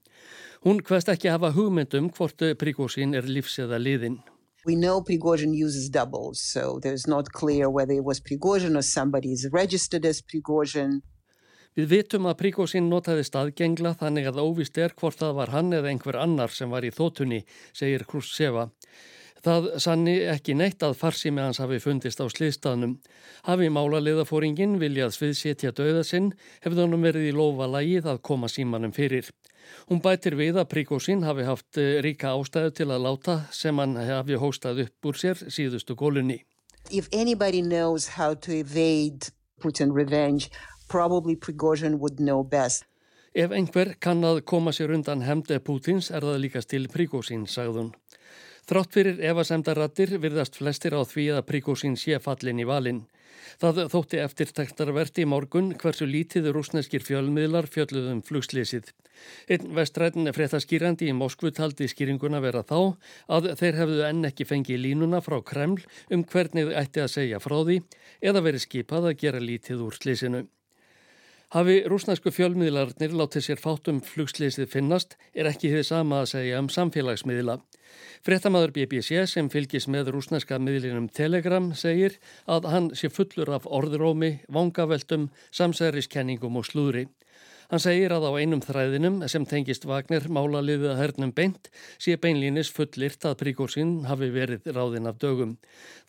Hún 0.66 0.82
hvest 0.82 1.12
ekki 1.14 1.30
hafa 1.30 1.52
hugmyndum 1.54 2.10
hvort 2.10 2.42
príkósin 2.58 3.14
er 3.14 3.30
lífseða 3.30 3.78
liðinn. 3.78 4.18
We 4.66 4.74
know 4.74 5.00
Prigozhin 5.00 5.54
uses 5.54 5.88
doubles, 5.88 6.40
so 6.40 6.80
there's 6.82 7.06
not 7.06 7.32
clear 7.32 7.70
whether 7.70 7.92
it 7.92 8.04
was 8.04 8.20
Prigozhin 8.20 8.76
or 8.76 8.82
somebody 8.82 9.32
is 9.32 9.48
registered 9.52 10.04
as 10.04 10.20
Prigozhin. 10.20 11.02
Við 11.78 11.86
vitum 11.92 12.26
að 12.26 12.40
Prigozhin 12.40 12.88
notaði 12.90 13.22
staðgengla 13.22 13.94
þannig 14.00 14.26
að 14.26 14.40
óvist 14.42 14.78
er 14.82 14.90
hvort 14.98 15.20
það 15.20 15.36
var 15.36 15.52
hann 15.54 15.70
eða 15.76 15.92
einhver 15.92 16.18
annar 16.18 16.50
sem 16.50 16.70
var 16.74 16.82
í 16.82 16.90
þótunni, 16.90 17.44
segir 17.70 18.02
Krustseva. 18.08 18.66
Það 19.44 19.68
sanni 19.82 20.14
ekki 20.26 20.56
neitt 20.58 20.82
að 20.82 20.96
farsi 20.98 21.30
með 21.30 21.48
hans 21.48 21.60
hafi 21.62 21.78
fundist 21.82 22.18
á 22.18 22.26
sliðstafnum. 22.26 22.96
Hafi 23.46 23.68
málaliðafóringin 23.70 24.78
viljað 24.82 25.14
sviðsétja 25.14 25.70
döða 25.78 26.02
sinn, 26.06 26.32
hefði 26.64 26.84
hann 26.84 27.04
verið 27.04 27.28
í 27.30 27.36
lofa 27.36 27.68
lagið 27.70 28.10
að 28.10 28.22
koma 28.26 28.50
símanum 28.50 28.94
fyrir. 28.96 29.30
Hún 29.88 30.02
bætir 30.02 30.34
við 30.38 30.58
að 30.58 30.70
Príkósín 30.72 31.24
hafi 31.28 31.46
haft 31.46 31.78
eh, 31.78 32.00
ríka 32.04 32.32
ástæðu 32.34 32.74
til 32.74 32.88
að 32.90 33.04
láta 33.04 33.38
sem 33.54 33.78
hann 33.78 33.96
hafi 34.00 34.38
hóstað 34.40 34.84
upp 34.86 35.10
úr 35.10 35.18
sér 35.20 35.42
síðustu 35.46 35.94
gólunni. 35.94 36.42
If 36.90 37.08
anybody 37.12 37.60
knows 37.62 38.16
how 38.16 38.34
to 38.34 38.52
evade 38.52 39.30
Putin 39.60 39.92
revenge, 39.92 40.48
probably 40.88 41.36
Prigozhin 41.36 41.98
would 41.98 42.18
know 42.18 42.42
best. 42.42 42.84
Ef 43.34 43.52
einhver 43.52 43.92
kann 44.00 44.24
að 44.24 44.40
koma 44.48 44.72
sér 44.72 44.94
undan 44.96 45.22
hemde 45.22 45.60
Pútins 45.60 46.08
er 46.10 46.24
það 46.24 46.40
líkast 46.46 46.72
til 46.72 46.88
Príkósín, 46.90 47.44
sagðun. 47.46 47.92
Þrátt 48.68 48.92
fyrir 48.92 49.20
evasemdarattir 49.24 50.10
virðast 50.20 50.58
flestir 50.60 50.92
á 50.92 51.00
því 51.00 51.22
að 51.38 51.46
Príkósín 51.48 51.94
sé 51.96 52.18
fallin 52.20 52.58
í 52.60 52.66
valin. 52.68 52.98
Það 53.62 53.78
þótti 53.94 54.18
eftirtæktarverti 54.20 55.24
í 55.24 55.28
morgun 55.32 55.70
hversu 55.80 56.04
lítið 56.04 56.50
rúsneskir 56.52 57.00
fjölmiðlar 57.00 57.64
fjölluðum 57.72 58.20
flugslýsið. 58.28 58.90
Einn 59.48 59.72
vestrætin 59.78 60.28
fréttaskýrandi 60.36 61.08
í 61.08 61.16
Moskvu 61.16 61.54
taldi 61.56 61.88
skýringuna 61.88 62.42
vera 62.44 62.60
þá 62.60 62.76
að 63.38 63.50
þeir 63.62 63.80
hefðu 63.80 64.04
enn 64.10 64.28
ekki 64.28 64.48
fengið 64.52 64.84
línuna 64.84 65.22
frá 65.24 65.40
Kreml 65.40 65.80
um 66.12 66.26
hvernig 66.28 66.68
ætti 66.76 67.06
að 67.06 67.14
segja 67.14 67.40
frá 67.40 67.56
því 67.62 67.80
eða 68.20 68.44
verið 68.50 68.66
skipað 68.68 69.10
að 69.14 69.18
gera 69.24 69.42
lítið 69.48 69.88
úr 69.88 69.96
slýsinu. 69.96 70.44
Hafi 71.48 71.78
rúsnæsku 71.88 72.28
fjölmiðlarnir 72.28 73.14
látið 73.16 73.46
sér 73.46 73.60
fátum 73.62 74.02
flugslýsið 74.04 74.66
finnast 74.68 75.14
er 75.32 75.46
ekki 75.48 75.70
þið 75.72 75.84
sama 75.88 76.18
að 76.20 76.26
segja 76.34 76.58
um 76.60 76.66
samfélagsmiðla. 76.68 77.54
Frettamæður 78.26 78.74
BBC 78.74 79.22
sem 79.32 79.48
fylgis 79.48 79.86
með 79.88 80.10
rúsnæska 80.12 80.58
miðlinum 80.60 81.06
Telegram 81.08 81.70
segir 81.72 82.18
að 82.44 82.68
hann 82.68 82.90
sé 82.92 83.08
fullur 83.08 83.54
af 83.56 83.64
orðrómi, 83.64 84.42
vangaveltum, 84.52 85.30
samsæriskenningum 85.48 86.60
og 86.60 86.68
slúðri. 86.68 87.06
Hann 87.72 87.80
segir 87.80 88.12
að 88.12 88.28
á 88.28 88.32
einum 88.44 88.60
þræðinum 88.68 89.18
sem 89.32 89.48
tengist 89.48 89.88
Vagner 89.88 90.28
málaliðið 90.28 90.92
að 90.92 91.00
hernum 91.00 91.32
beint 91.32 91.72
sé 91.96 92.18
beinlínis 92.20 92.74
fullirt 92.76 93.24
að 93.24 93.38
príkórsinn 93.46 94.02
hafi 94.04 94.28
verið 94.36 94.68
ráðinn 94.68 95.08
af 95.08 95.16
dögum. 95.24 95.56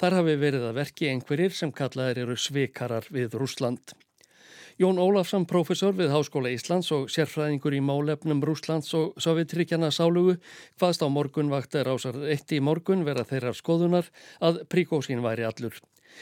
Þar 0.04 0.20
hafi 0.20 0.38
verið 0.44 0.68
að 0.68 0.78
verki 0.84 1.12
einhverjir 1.14 1.56
sem 1.56 1.72
kallaðir 1.72 2.26
eru 2.26 2.36
svikarar 2.36 3.08
við 3.08 3.40
Rúsland. 3.40 3.96
Jón 4.80 4.96
Ólafsson, 4.96 5.44
profesor 5.44 5.92
við 5.92 6.14
Háskóla 6.14 6.54
Íslands 6.56 6.88
og 6.96 7.10
sérfræðingur 7.12 7.74
í 7.76 7.82
málefnum 7.84 8.40
Rúslands 8.48 8.94
og 8.96 9.18
Sovjetríkjana 9.20 9.90
sálugu, 9.92 10.38
hvaðst 10.80 11.02
á 11.04 11.08
morgun 11.12 11.50
vakti 11.52 11.82
rásar 11.84 12.16
eitt 12.32 12.54
í 12.56 12.62
morgun 12.64 13.04
vera 13.04 13.26
þeirra 13.28 13.52
skoðunar 13.58 14.08
að 14.40 14.62
príkósin 14.72 15.20
væri 15.20 15.44
allur. 15.44 15.76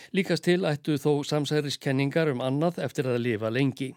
Líkast 0.09 0.47
til 0.47 0.65
ættu 0.65 0.97
þó 0.97 1.21
samsæriskenningar 1.29 2.31
um 2.31 2.41
annað 2.41 2.79
eftir 2.87 3.11
að 3.11 3.19
lifa 3.27 3.51
lengi. 3.53 3.91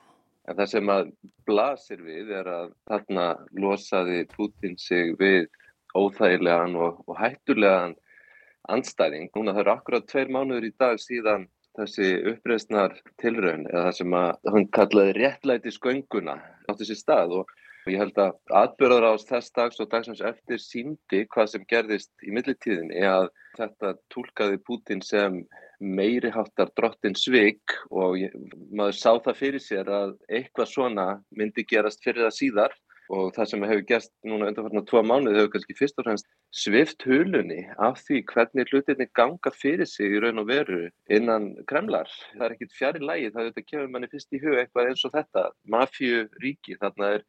En 0.45 0.59
það 0.59 0.69
sem 0.75 0.93
að 0.93 1.09
blasir 1.49 2.03
við 2.05 2.35
er 2.43 2.51
að 2.53 2.75
þarna 2.91 3.27
losaði 3.65 4.27
Putin 4.35 4.77
sig 4.77 5.15
við 5.17 5.49
óþægilegan 5.97 6.77
og, 6.77 7.01
og 7.09 7.17
hættulegan 7.17 7.97
anstæðing. 8.69 9.33
Núna 9.33 9.57
það 9.57 9.63
eru 9.65 9.75
akkurat 9.79 10.13
tveir 10.13 10.29
mánuður 10.29 10.69
í 10.69 10.73
dag 10.77 11.01
síðan 11.01 11.49
þessi 11.79 12.11
uppreysnar 12.33 12.97
tilraun 13.23 13.67
eða 13.71 13.87
það 13.89 13.97
sem 14.01 14.15
að 14.21 14.53
hann 14.55 14.69
kallaði 14.77 15.17
réttlæti 15.19 15.73
skönguna 15.75 16.37
átti 16.71 16.89
sér 16.89 16.99
stað 16.99 17.37
og 17.41 17.55
ég 17.89 18.01
held 18.03 18.19
að 18.21 18.37
atbyrðar 18.61 19.07
ás 19.13 19.27
þess 19.29 19.55
dags 19.57 19.81
og 19.81 19.89
dagsans 19.93 20.21
eftir 20.33 20.61
síndi 20.63 21.25
hvað 21.33 21.53
sem 21.55 21.65
gerðist 21.71 22.27
í 22.27 22.35
millitíðinni 22.35 23.05
að 23.09 23.31
þetta 23.57 23.95
tólkaði 24.13 24.61
Putin 24.67 25.03
sem 25.05 25.41
meiri 25.81 26.31
háttar 26.35 26.71
drottin 26.77 27.17
svig 27.17 27.61
og 27.89 28.19
ég, 28.21 28.35
maður 28.69 28.99
sá 28.99 29.11
það 29.25 29.39
fyrir 29.39 29.65
sér 29.65 29.89
að 29.89 30.15
eitthvað 30.29 30.73
svona 30.75 31.07
myndi 31.33 31.65
gerast 31.65 32.05
fyrir 32.05 32.27
það 32.27 32.37
síðar 32.37 32.77
og 33.11 33.33
það 33.35 33.49
sem 33.51 33.65
hefur 33.67 33.83
gæst 33.89 34.13
núna 34.27 34.49
undanfarnar 34.51 34.85
tvo 34.87 35.03
mánuð 35.03 35.39
hefur 35.39 35.51
kannski 35.55 35.77
fyrst 35.79 35.99
og 35.99 36.07
fremst 36.07 36.29
svift 36.55 37.03
hulunni 37.09 37.65
af 37.83 37.99
því 38.07 38.23
hvernig 38.31 38.71
hlutinni 38.71 39.09
ganga 39.19 39.53
fyrir 39.55 39.89
sig 39.91 40.15
í 40.15 40.23
raun 40.23 40.43
og 40.43 40.49
veru 40.51 40.81
innan 41.11 41.51
Kremlar. 41.71 42.11
Það 42.37 42.47
er 42.47 42.55
ekkit 42.57 42.77
fjari 42.79 43.03
lægi, 43.03 43.33
það 43.35 43.43
auðvitað 43.43 43.69
kemur 43.73 43.93
manni 43.95 44.11
fyrst 44.13 44.37
í 44.37 44.43
hug 44.45 44.59
eitthvað 44.61 44.93
eins 44.93 45.05
og 45.09 45.15
þetta, 45.17 45.45
mafju 45.75 46.25
ríki, 46.45 46.79
þarna 46.83 47.15
er 47.17 47.27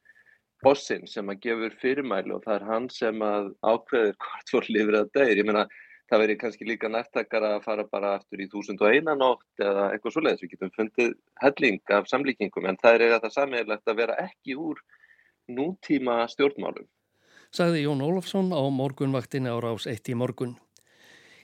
bossinn 0.61 1.07
sem 1.09 1.33
að 1.33 1.41
gefur 1.47 1.77
fyrirmæli 1.81 2.35
og 2.35 2.43
það 2.45 2.59
er 2.59 2.67
hann 2.69 2.89
sem 2.93 3.25
að 3.25 3.49
ákveður 3.65 4.19
hvort 4.21 4.53
fór 4.53 4.69
lifir 4.69 4.99
að 5.01 5.11
degir. 5.17 5.41
Ég 5.41 5.49
meina, 5.49 5.65
það 6.11 6.23
veri 6.25 6.37
kannski 6.37 6.67
líka 6.67 6.89
nærtakar 6.91 7.47
að 7.47 7.61
fara 7.65 7.87
bara 7.89 8.15
aftur 8.19 8.43
í 8.43 8.49
1001 8.51 9.15
nótt 9.17 9.65
eða 9.65 9.89
eitthvað 9.95 10.17
svoleiðis. 10.17 10.45
Við 10.45 10.53
getum 10.53 10.73
fundið 10.77 11.13
helling 11.41 11.93
af 11.97 12.09
samlíkingum 12.11 12.69
en 12.69 12.81
það 12.83 12.97
er 12.97 13.05
eiga 13.07 13.21
það 13.25 13.37
sammeðilegt 13.39 13.93
að 13.93 14.01
vera 14.03 14.17
ekki 14.27 14.57
úr 14.59 14.81
nútíma 15.49 16.25
stjórnmálum. 16.27 16.87
Sagði 17.51 17.85
Jón 17.85 18.03
Ólafsson 18.05 18.53
á 18.55 18.61
morgunvaktinni 18.71 19.51
á 19.51 19.57
rás 19.59 19.87
1 19.87 20.13
í 20.13 20.15
morgun. 20.15 20.55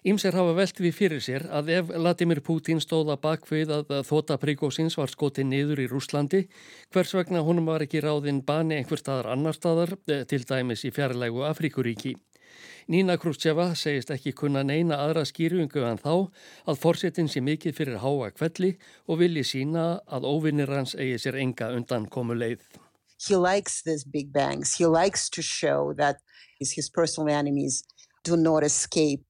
Ímser 0.07 0.35
hafa 0.37 0.53
velt 0.55 0.77
við 0.79 0.93
fyrir 0.95 1.23
sér 1.23 1.43
að 1.51 1.71
ef 1.73 1.89
Vladimir 1.89 2.39
Putin 2.45 2.79
stóða 2.79 3.17
bakvið 3.19 3.73
að 3.75 3.89
þóta 4.07 4.37
príkósins 4.39 4.95
var 4.95 5.11
skotið 5.11 5.49
niður 5.49 5.81
í 5.83 5.87
Rúslandi, 5.91 6.45
hvers 6.93 7.11
vegna 7.17 7.41
honum 7.43 7.67
var 7.67 7.83
ekki 7.83 8.03
ráðinn 8.05 8.39
bani 8.45 8.77
einhver 8.77 9.01
staðar 9.01 9.33
annar 9.33 9.57
staðar, 9.57 9.97
eh, 10.07 10.23
til 10.23 10.45
dæmis 10.45 10.85
í 10.85 10.93
fjarlægu 10.95 11.43
Afríkuríki. 11.49 12.15
Nína 12.87 13.17
Krústjefa 13.19 13.73
segist 13.75 14.13
ekki 14.15 14.31
kunna 14.31 14.63
neina 14.63 14.95
aðra 15.03 15.25
skýrjungu 15.27 15.83
en 15.83 15.99
þá 15.99 16.31
að 16.71 16.79
fórsetin 16.79 17.27
sé 17.27 17.41
mikið 17.43 17.75
fyrir 17.75 17.99
háa 17.99 18.31
kvelli 18.31 18.77
og 19.09 19.19
vilji 19.19 19.43
sína 19.43 19.87
að 20.07 20.29
óvinnir 20.31 20.71
hans 20.71 20.95
eigi 20.95 21.19
sér 21.19 21.41
enga 21.43 21.73
undan 21.75 22.07
komu 22.07 22.37
leið. 22.37 22.63
He 23.17 23.35
likes 23.35 23.81
these 23.81 24.03
big 24.03 24.31
bangs. 24.31 24.75
He 24.75 24.85
likes 24.85 25.29
to 25.29 25.41
show 25.41 25.93
that 25.97 26.17
his 26.59 26.89
personal 26.89 27.29
enemies 27.29 27.83
do 28.23 28.37
not 28.37 28.63
escape. 28.63 29.23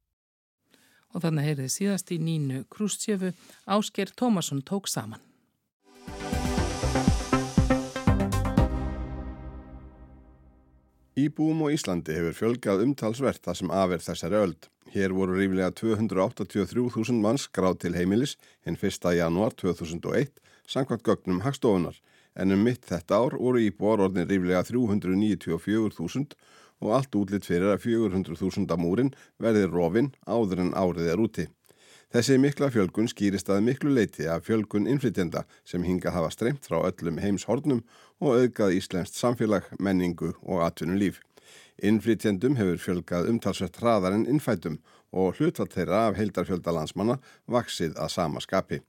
Og 1.15 1.23
þannig 1.23 1.47
heyrði 1.47 1.69
síðast 1.71 2.11
í 2.11 2.19
Nínu 2.21 2.65
Krústjefu 2.69 3.31
Ásker 3.65 4.11
Tómasson 4.19 4.61
tók 4.61 4.89
saman. 4.91 5.23
Íbúum 11.17 11.63
og 11.65 11.73
Íslandi 11.73 12.13
hefur 12.13 12.35
fjölgað 12.37 12.83
umtalsvert 12.83 13.41
það 13.41 13.55
sem 13.57 13.71
afer 13.73 14.03
þessari 14.05 14.37
öld. 14.37 14.67
Hér 14.93 15.15
voru 15.17 15.39
ríflega 15.39 15.71
283.000 15.73 17.17
manns 17.23 17.47
gráð 17.49 17.79
til 17.81 17.95
heimilis 17.97 18.35
hinn 18.67 18.77
1. 18.77 19.09
januar 19.17 19.55
2001 19.57 20.29
sangkvæmt 20.69 21.07
gögnum 21.07 21.41
hagstofunar 21.41 21.97
en 22.37 22.53
um 22.53 22.63
mitt 22.63 22.85
þetta 22.85 23.19
ár 23.19 23.35
voru 23.41 23.61
íbúar 23.65 24.05
orðin 24.05 24.29
ríflega 24.29 24.63
394.000 24.69 26.37
og 26.85 26.93
allt 26.93 27.17
útlitt 27.17 27.47
fyrir 27.49 27.73
að 27.73 27.83
400.000 27.89 28.69
að 28.69 28.81
múrin 28.81 29.13
verði 29.41 29.65
rofin 29.69 30.11
áður 30.29 30.67
en 30.67 30.75
árið 30.77 31.13
er 31.13 31.23
úti. 31.23 31.47
Þessi 32.13 32.37
mikla 32.39 32.69
fjölgun 32.71 33.09
skýrist 33.11 33.49
að 33.51 33.65
miklu 33.67 33.91
leiti 33.91 34.29
af 34.31 34.45
fjölgun 34.47 34.87
innflytjenda 34.87 35.41
sem 35.67 35.83
hinga 35.83 36.13
hafa 36.15 36.29
streymt 36.31 36.63
frá 36.69 36.77
öllum 36.79 37.17
heims 37.19 37.43
hornum 37.49 37.81
og 38.23 38.37
auðgað 38.37 38.77
íslenskt 38.77 39.17
samfélag, 39.19 39.67
menningu 39.79 40.31
og 40.45 40.63
atvinnulíf. 40.69 41.19
Innflytjendum 41.83 42.55
hefur 42.57 42.79
fjölgað 42.81 43.27
umtalsvægt 43.33 43.81
hraðar 43.81 44.15
en 44.15 44.25
innfætum 44.29 44.79
og 45.11 45.35
hlutvallt 45.37 45.75
þeirra 45.75 46.05
af 46.07 46.17
heildarfjölda 46.17 46.73
landsmanna 46.73 47.19
vaksið 47.51 47.99
að 47.99 48.13
sama 48.15 48.39
skapi. 48.43 48.79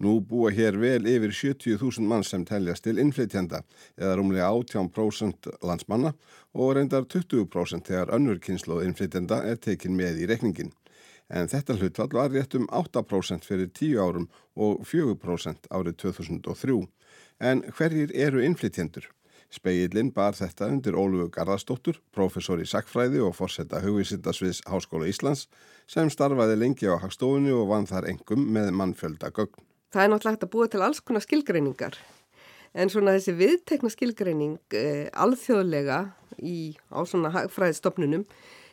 Nú 0.00 0.16
búa 0.24 0.48
hér 0.54 0.78
vel 0.80 1.04
yfir 1.04 1.34
70.000 1.36 2.06
mann 2.08 2.24
sem 2.24 2.44
teljast 2.48 2.86
til 2.86 3.00
innflytjanda 3.02 3.62
eða 4.00 4.16
rúmlega 4.16 4.48
18% 4.48 5.50
landsmanna 5.60 6.14
og 6.56 6.74
reyndar 6.78 7.04
20% 7.04 7.90
þegar 7.90 8.14
önnur 8.16 8.40
kynsloð 8.40 8.86
innflytjanda 8.86 9.42
er 9.50 9.60
tekin 9.60 9.96
með 9.98 10.22
í 10.24 10.30
rekningin. 10.30 10.72
En 11.30 11.46
þetta 11.52 11.76
hlutvall 11.78 12.10
var 12.16 12.32
rétt 12.32 12.56
um 12.58 12.66
8% 12.74 13.46
fyrir 13.46 13.68
10 13.70 14.00
árum 14.02 14.26
og 14.56 14.82
4% 14.88 15.68
árið 15.70 16.00
2003. 16.06 16.80
En 17.40 17.62
hverjir 17.76 18.16
eru 18.16 18.42
innflytjendur? 18.44 19.06
Speillin 19.50 20.12
bar 20.14 20.36
þetta 20.38 20.68
undir 20.70 20.94
Ólufu 20.94 21.26
Garðarsdóttur, 21.34 21.98
professor 22.14 22.60
í 22.62 22.68
sakfræði 22.70 23.22
og 23.26 23.34
fórsetta 23.34 23.80
hugvísindasviðs 23.82 24.62
Háskóla 24.70 25.08
Íslands 25.10 25.48
sem 25.90 26.10
starfaði 26.12 26.60
lengi 26.60 26.86
á 26.86 26.94
hagstofunni 27.02 27.50
og 27.54 27.66
vann 27.72 27.88
þar 27.90 28.06
engum 28.12 28.46
með 28.54 28.70
mannfjölda 28.78 29.32
gögn. 29.34 29.66
Það 29.90 30.04
er 30.04 30.12
náttúrulega 30.12 30.36
hægt 30.36 30.46
að 30.46 30.54
búa 30.54 30.70
til 30.70 30.84
alls 30.86 31.02
konar 31.02 31.24
skilgreiningar 31.26 31.98
en 32.78 32.90
svona 32.92 33.16
þessi 33.16 33.34
viðtekna 33.38 33.90
skilgreining 33.90 34.78
eh, 34.78 35.10
alþjóðlega 35.10 36.00
í, 36.38 36.76
á 36.94 37.02
svona 37.02 37.46
fræðistofnunum 37.50 38.26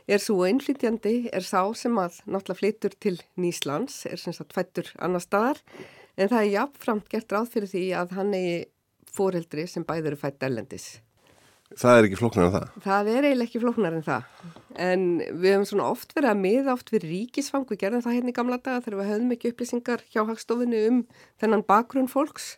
er 0.07 0.21
svo 0.23 0.45
einflýtjandi 0.47 1.31
er 1.35 1.43
sá 1.43 1.65
sem 1.75 1.97
að 1.99 2.21
náttúrulega 2.29 2.61
flytur 2.61 2.95
til 3.01 3.17
Nýslands, 3.39 4.05
er 4.05 4.21
sem 4.21 4.35
sagt 4.35 4.53
fættur 4.55 4.93
annar 5.01 5.25
staðar 5.25 5.63
en 6.17 6.29
það 6.29 6.41
er 6.43 6.53
jáfnframt 6.53 7.09
gert 7.11 7.33
ráð 7.33 7.53
fyrir 7.55 7.73
því 7.73 7.85
að 7.97 8.13
hann 8.19 8.35
eigi 8.37 8.57
fóreldri 9.17 9.67
sem 9.69 9.85
bæður 9.87 10.15
er 10.15 10.21
fætt 10.21 10.47
ellendis. 10.47 10.87
Það 11.75 11.97
er 11.97 12.05
ekki 12.07 12.17
flóknar 12.21 12.45
en 12.47 12.53
það? 12.53 12.67
Það 12.85 13.09
er 13.11 13.25
eiginlega 13.27 13.47
ekki 13.49 13.59
flóknar 13.59 13.95
en 13.97 14.05
það. 14.05 14.27
En 14.79 15.01
við 15.19 15.49
hefum 15.51 15.65
svona 15.67 15.89
oft 15.91 16.13
verið 16.15 16.31
að 16.31 16.39
miða 16.45 16.75
oft 16.77 16.93
við 16.93 17.07
ríkisfang, 17.09 17.65
við 17.67 17.81
gerðum 17.81 18.05
það 18.05 18.15
hérna 18.15 18.31
í 18.31 18.37
gamla 18.37 18.59
daga 18.61 18.83
þegar 18.85 19.01
við 19.01 19.09
höfum 19.11 19.33
ekki 19.35 19.51
upplýsingar 19.51 20.05
hjá 20.13 20.21
hagstofinu 20.29 20.83
um 20.87 21.01
þennan 21.43 21.65
bakgrunn 21.67 22.07
fólks. 22.11 22.53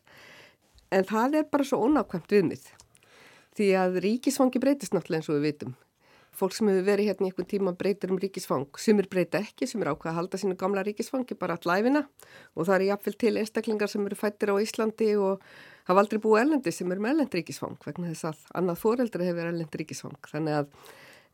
En 0.93 1.07
það 1.09 1.39
er 1.41 1.49
bara 1.49 1.65
svo 1.65 1.81
ónákvæmt 1.87 2.35
viðmið. 2.35 2.69
Því 3.57 3.69
að 3.81 3.99
ríkisfangi 4.05 4.61
breytist 4.61 4.93
náttúrulega 4.93 5.23
eins 5.23 5.31
og 5.31 5.39
við 5.39 5.47
vitum. 5.47 5.73
Fólk 6.39 6.53
sem 6.55 6.69
hefur 6.69 6.85
verið 6.87 7.09
hérna 7.09 7.25
í 7.25 7.31
einhvern 7.31 7.49
tíma 7.49 7.73
breytir 7.75 8.13
um 8.13 8.21
ríkisfang. 8.21 8.69
Sumir 8.79 9.09
breyta 9.11 9.41
ekki, 9.41 9.67
sem 9.67 9.81
er 9.83 9.89
ákvað 9.91 10.13
að 10.13 10.19
halda 10.21 10.39
sínu 10.39 10.55
gamla 10.59 10.85
ríkisfangi 10.85 11.35
bara 11.39 11.57
allæfina 11.57 12.05
og 12.53 12.69
það 12.69 12.75
er 12.77 12.85
jáfnvel 12.91 13.17
til 13.19 13.33
einstaklingar 13.41 13.91
sem 13.91 14.05
eru 14.05 14.15
fættir 14.15 14.53
á 14.53 14.55
Íslandi 14.61 15.09
og 15.19 15.43
hafa 15.89 16.03
aldrei 16.03 16.21
búið 16.21 16.43
ellendi 16.43 16.73
sem 16.73 16.91
er 16.93 17.01
með 17.01 17.15
ellend 17.15 17.37
ríkisfang 17.39 17.79
vegna 17.85 18.11
þess 18.11 18.29
að 18.29 18.43
annað 18.59 18.81
fóreldri 18.83 19.29
hefur 19.29 19.49
ellend 19.49 19.79
ríkisfang. 19.81 20.19
Þannig 20.29 20.59
að 20.59 20.67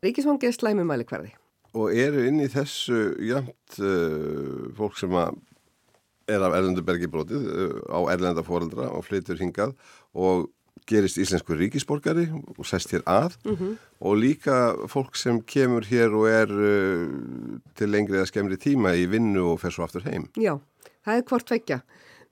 ríkisfangi 0.06 0.48
er 0.48 0.56
slæmi 0.56 0.86
mæli 0.88 1.06
hverði. 1.08 1.34
Og 1.76 1.92
eru 1.92 2.24
inn 2.24 2.40
í 2.40 2.48
þessu 2.48 3.00
jæmt 3.26 3.80
uh, 3.84 4.66
fólk 4.78 4.96
sem 5.00 5.12
er 5.16 6.42
af 6.42 6.56
ellendubergi 6.56 7.10
brotið 7.12 7.48
uh, 7.52 7.80
á 7.92 7.98
ellenda 8.14 8.44
fóreldra 8.46 8.88
og 8.96 9.04
flytur 9.06 9.40
hingað 9.42 9.76
og 10.16 10.48
gerist 10.86 11.18
íslensku 11.20 11.56
ríkisborgari 11.58 12.28
og 12.32 12.64
sest 12.68 12.92
hér 12.94 13.02
að 13.10 13.36
mm 13.44 13.54
-hmm. 13.56 13.76
og 14.00 14.16
líka 14.16 14.56
fólk 14.88 15.16
sem 15.16 15.42
kemur 15.42 15.84
hér 15.84 16.14
og 16.14 16.28
er 16.28 16.48
uh, 16.48 17.58
til 17.74 17.88
lengri 17.90 18.16
eða 18.16 18.30
skemmri 18.32 18.56
tíma 18.56 18.96
í 18.96 19.06
vinnu 19.10 19.52
og 19.52 19.60
fer 19.60 19.70
svo 19.70 19.84
aftur 19.84 20.02
heim. 20.02 20.28
Já, 20.36 20.58
það 21.04 21.16
er 21.16 21.22
hvort 21.22 21.50
vekja. 21.50 21.80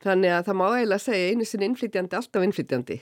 Þannig 0.02 0.34
að 0.34 0.46
það 0.48 0.58
má 0.60 0.66
eiginlega 0.72 1.04
segja 1.04 1.32
einu 1.32 1.48
sinni 1.48 1.68
innflytjandi, 1.70 2.16
alltaf 2.18 2.46
innflytjandi 2.46 3.00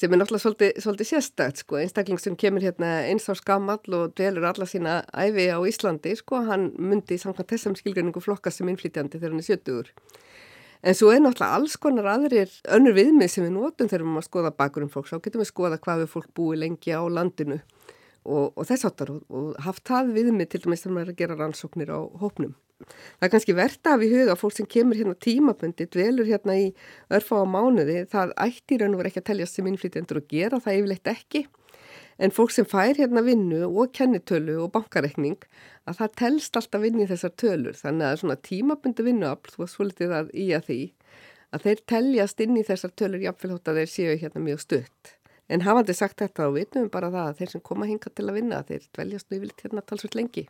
sem 0.00 0.12
er 0.12 0.20
náttúrulega 0.20 0.44
svolítið, 0.44 0.78
svolítið 0.80 1.08
sérstætt 1.10 1.60
sko, 1.60 1.78
einstakling 1.80 2.20
sem 2.22 2.36
kemur 2.38 2.64
hérna 2.64 2.90
eins 3.10 3.26
á 3.28 3.34
skamall 3.36 3.96
og 3.96 4.14
dvelur 4.16 4.46
alla 4.48 4.66
sína 4.68 5.00
æfi 5.12 5.48
á 5.52 5.58
Íslandi 5.66 6.14
sko, 6.16 6.44
hann 6.46 6.70
myndi 6.78 7.18
samkvæmt 7.20 7.50
þessum 7.52 7.76
skilgjöningu 7.76 8.22
flokka 8.24 8.52
sem 8.54 8.68
innflytjandi 8.70 9.18
þegar 9.18 9.34
hann 9.34 9.42
er 9.42 9.48
70-ur. 9.50 9.90
En 10.80 10.96
svo 10.96 11.10
er 11.12 11.20
náttúrulega 11.20 11.58
alls 11.58 11.76
konar 11.76 12.08
aðrir 12.14 12.54
önnur 12.72 12.96
viðmið 12.96 13.32
sem 13.34 13.44
við 13.44 13.52
notum 13.58 13.90
þegar 13.90 14.06
við 14.06 14.08
máum 14.08 14.22
að 14.22 14.28
skoða 14.30 14.54
bakurum 14.62 14.92
fólk, 14.94 15.10
þá 15.10 15.20
getum 15.26 15.44
við 15.44 15.50
skoða 15.50 15.80
hvað 15.82 16.04
við 16.04 16.12
fólk 16.14 16.32
búi 16.38 16.56
lengi 16.56 16.96
á 16.96 17.02
landinu 17.04 17.60
og, 18.24 18.56
og 18.56 18.64
þess 18.64 18.88
áttar 18.88 19.12
og, 19.12 19.20
og 19.28 19.52
haft 19.66 19.84
það 19.90 20.14
viðmið 20.16 20.52
til 20.54 20.64
dæmis 20.64 20.86
þegar 20.86 20.96
maður 20.96 21.10
er 21.10 21.12
að 21.12 21.20
gera 21.20 21.40
rannsóknir 21.42 21.92
á 21.92 22.00
hópnum. 22.22 22.56
Það 22.80 23.26
er 23.26 23.32
kannski 23.34 23.54
verðt 23.56 23.88
af 23.90 24.02
í 24.04 24.10
huga 24.10 24.36
fólk 24.38 24.56
sem 24.56 24.68
kemur 24.70 24.98
hérna 24.98 25.16
tímabundi, 25.20 25.86
dvelur 25.92 26.28
hérna 26.28 26.56
í 26.56 26.68
örfa 27.12 27.42
á 27.42 27.44
mánuði, 27.44 28.04
það 28.10 28.34
ættir 28.40 28.84
en 28.84 28.96
verður 28.96 29.10
ekki 29.10 29.22
að 29.22 29.28
teljast 29.30 29.58
sem 29.58 29.68
innflytjendur 29.70 30.20
og 30.22 30.30
gera 30.30 30.60
það 30.64 30.78
yfirleitt 30.78 31.10
ekki. 31.12 31.42
En 32.20 32.32
fólk 32.36 32.52
sem 32.52 32.68
fær 32.68 32.98
hérna 32.98 33.22
vinnu 33.24 33.62
og 33.68 33.92
kennitölu 33.96 34.58
og 34.64 34.72
bankarekning, 34.74 35.38
að 35.88 36.00
það 36.00 36.16
telst 36.22 36.58
alltaf 36.60 36.82
vinni 36.84 37.08
þessar 37.08 37.32
tölur. 37.40 37.76
Þannig 37.76 38.08
að 38.08 38.18
svona 38.22 38.40
tímabundi 38.48 39.06
vinnuafl, 39.06 39.54
þú 39.54 39.62
var 39.62 39.72
svolítið 39.74 40.16
að 40.18 40.34
í 40.36 40.50
að 40.56 40.66
því, 40.68 40.80
að 41.50 41.64
þeir 41.64 41.82
teljast 41.94 42.44
inn 42.44 42.60
í 42.60 42.66
þessar 42.68 42.92
tölur 42.96 43.24
jáfnvel 43.24 43.54
hótt 43.54 43.72
að 43.72 43.80
þeir 43.80 43.92
séu 43.94 44.20
hérna 44.20 44.44
mjög 44.44 44.64
stutt. 44.66 45.16
En 45.50 45.64
hafandi 45.66 45.96
sagt 45.96 46.20
þetta 46.22 46.52
vitum 46.54 46.86
við 46.86 46.92
bara 46.94 47.10
það 47.10 47.30
að 47.32 47.40
þeir 47.40 47.52
sem 47.56 47.64
koma 47.66 47.88
hinga 47.88 48.12
til 48.14 48.28
að 48.28 48.36
vinna, 48.36 48.60
þeir 48.68 48.84
dveljast 48.94 49.32
yfirleitt 49.34 49.64
hérna 49.64 49.82
talsveit 49.82 50.14
lengi 50.14 50.44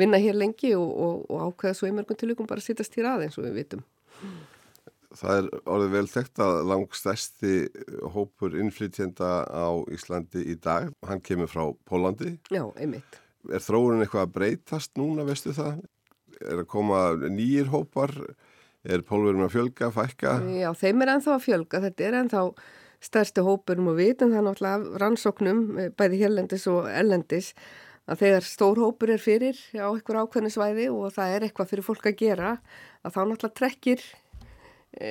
vinna 0.00 0.20
hér 0.20 0.36
lengi 0.38 0.74
og, 0.78 0.90
og, 0.90 1.22
og 1.30 1.46
ákveða 1.50 1.78
svo 1.78 1.90
í 1.90 1.94
mörgum 1.94 2.18
tilvíkum 2.18 2.48
bara 2.50 2.62
að 2.62 2.70
sittast 2.70 2.96
hér 2.98 3.12
aðeins 3.12 3.38
og 3.38 3.46
við 3.46 3.58
vitum. 3.60 3.84
Það 5.14 5.36
er 5.38 5.48
orðið 5.70 5.92
vel 5.94 6.06
þekkt 6.10 6.40
að 6.42 6.56
langstæsti 6.72 7.56
hópur 8.14 8.56
innflytjenda 8.58 9.32
á 9.46 9.70
Íslandi 9.94 10.42
í 10.50 10.56
dag, 10.58 10.88
hann 11.06 11.22
kemur 11.22 11.50
frá 11.50 11.68
Pólandi. 11.86 12.34
Já, 12.50 12.64
einmitt. 12.74 13.20
Er 13.52 13.62
þróunin 13.62 14.02
eitthvað 14.02 14.26
að 14.26 14.34
breytast 14.34 14.96
núna, 14.98 15.26
veistu 15.28 15.54
það? 15.54 15.84
Er 16.42 16.64
að 16.64 16.68
koma 16.72 17.04
nýjir 17.30 17.70
hópar? 17.70 18.14
Er 18.84 19.04
pólverðum 19.06 19.46
að 19.46 19.54
fjölga, 19.54 19.92
fækka? 19.94 20.32
Já, 20.58 20.68
þeim 20.76 21.04
er 21.04 21.12
ennþá 21.14 21.36
að 21.36 21.44
fjölga. 21.46 21.80
Þetta 21.86 22.04
er 22.04 22.16
ennþá 22.18 22.42
stærsti 23.04 23.44
hópurum 23.44 23.92
og 23.92 23.98
vitum 24.00 24.32
það 24.34 24.46
náttúrulega 24.48 25.00
rannsóknum, 25.02 25.62
eh, 25.78 25.90
bæði 25.94 26.20
hérlendis 26.24 26.66
og 26.68 26.88
ellendis, 26.90 27.54
að 28.10 28.20
þegar 28.20 28.48
stór 28.48 28.80
hópur 28.82 29.14
er 29.14 29.22
fyrir 29.22 29.60
á 29.80 29.88
einhver 29.88 30.20
ákveðinu 30.24 30.52
svæði 30.52 30.90
og 30.92 31.14
það 31.14 31.36
er 31.36 31.46
eitthvað 31.46 31.70
fyrir 31.70 31.86
fólk 31.86 32.10
að 32.10 32.20
gera 32.20 32.50
að 33.04 33.14
þá 33.14 33.20
náttúrulega 33.22 33.56
trekkir 33.60 34.04
e, 34.92 35.08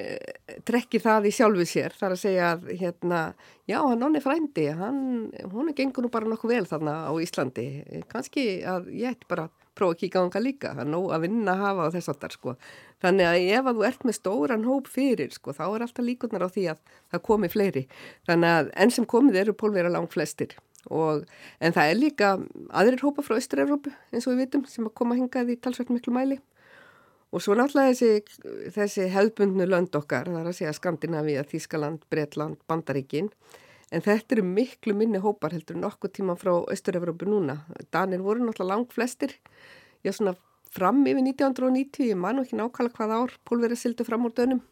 trekkir 0.68 1.04
það 1.04 1.28
í 1.30 1.34
sjálfu 1.34 1.66
sér. 1.70 1.98
Þar 1.98 2.16
að 2.16 2.22
segja 2.22 2.52
að 2.54 2.70
hérna 2.80 3.24
já, 3.70 3.80
hann 3.82 4.06
onni 4.06 4.22
frændi, 4.24 4.70
hann 4.78 5.02
hún 5.50 5.72
er 5.72 5.78
gengur 5.78 6.06
nú 6.06 6.14
bara 6.14 6.30
nokkuð 6.30 6.54
vel 6.54 6.70
þarna 6.70 6.96
á 7.10 7.12
Íslandi. 7.24 7.68
Kannski 8.12 8.48
að 8.62 8.92
ég 8.94 9.16
ætti 9.16 9.30
bara 9.32 9.50
prófa 9.74 9.96
að 9.96 10.02
kíka 10.04 10.22
á 10.22 10.26
hann 10.30 10.46
líka, 10.46 10.76
það 10.76 10.84
er 10.84 10.92
nóg 10.94 11.08
að 11.16 11.24
vinna 11.26 11.56
að 11.56 11.64
hafa 11.66 11.88
á 11.90 11.94
þess 11.96 12.12
aftar 12.14 12.36
sko, 12.36 12.54
þannig 13.02 13.26
að 13.26 13.48
ef 13.58 13.70
að 13.72 13.80
þú 13.80 13.88
ert 13.88 14.04
með 14.06 14.18
stóran 14.20 14.68
hóp 14.68 14.92
fyrir 14.92 15.34
sko, 15.34 15.56
þá 15.58 15.64
er 15.66 15.88
alltaf 15.88 16.06
líkunar 16.06 16.46
á 16.46 16.50
því 16.54 16.68
að 16.76 16.84
það 17.10 17.24
komi 17.26 17.50
fleiri. 17.50 17.84
Þannig 18.30 18.60
að 18.60 18.70
enn 18.86 18.94
sem 18.94 19.10
komið 19.10 19.42
eru 19.42 19.58
pólvera 19.58 19.90
langt 19.90 20.14
flestir 20.14 20.54
Og, 20.92 21.24
en 21.64 21.76
það 21.76 21.90
er 21.90 22.00
líka 22.00 22.32
aðrir 22.76 23.04
hópa 23.06 23.24
frá 23.24 23.38
Östur-Európu 23.38 23.94
eins 24.12 24.28
og 24.28 24.34
við 24.34 24.42
vitum 24.44 24.66
sem 24.68 24.88
að 24.88 24.98
koma 25.00 25.16
hingað 25.16 25.54
í 25.54 25.60
talsvægt 25.64 25.94
miklu 25.94 26.16
mæli 26.16 26.40
og 27.34 27.42
svo 27.42 27.56
náttúrulega 27.58 27.96
þessi, 27.96 28.70
þessi 28.76 29.08
hefðbundnu 29.10 29.66
lönd 29.66 29.96
okkar, 29.98 30.28
það 30.30 30.42
er 30.44 30.50
að 30.52 30.58
segja 30.60 30.74
Skandinavíu, 30.78 31.42
Þískaland, 31.50 32.04
Breitland, 32.12 32.60
Bandaríkin 32.70 33.32
en 33.94 34.06
þetta 34.06 34.38
eru 34.38 34.46
miklu 34.46 34.96
minni 34.98 35.22
hópar 35.22 35.56
heldur 35.56 35.80
nokkuð 35.82 36.14
tíma 36.18 36.38
frá 36.38 36.54
Östur-Európu 36.74 37.30
núna. 37.30 37.60
Danir 37.94 38.22
voru 38.26 38.44
náttúrulega 38.44 38.70
langt 38.74 38.94
flestir, 38.94 39.38
já 40.06 40.14
svona 40.14 40.36
fram 40.74 41.04
yfir 41.06 41.22
1990, 41.22 42.10
ég 42.10 42.18
man 42.18 42.42
ekki 42.42 42.58
nákvæmlega 42.58 42.98
hvað 42.98 43.18
ár 43.18 43.38
pólverið 43.50 43.82
sildu 43.82 44.08
fram 44.08 44.26
úr 44.30 44.34
dönum 44.38 44.64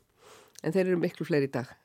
en 0.62 0.74
þeir 0.74 0.88
eru 0.88 1.02
miklu 1.02 1.26
fleiri 1.26 1.50
í 1.50 1.54
dag. 1.54 1.81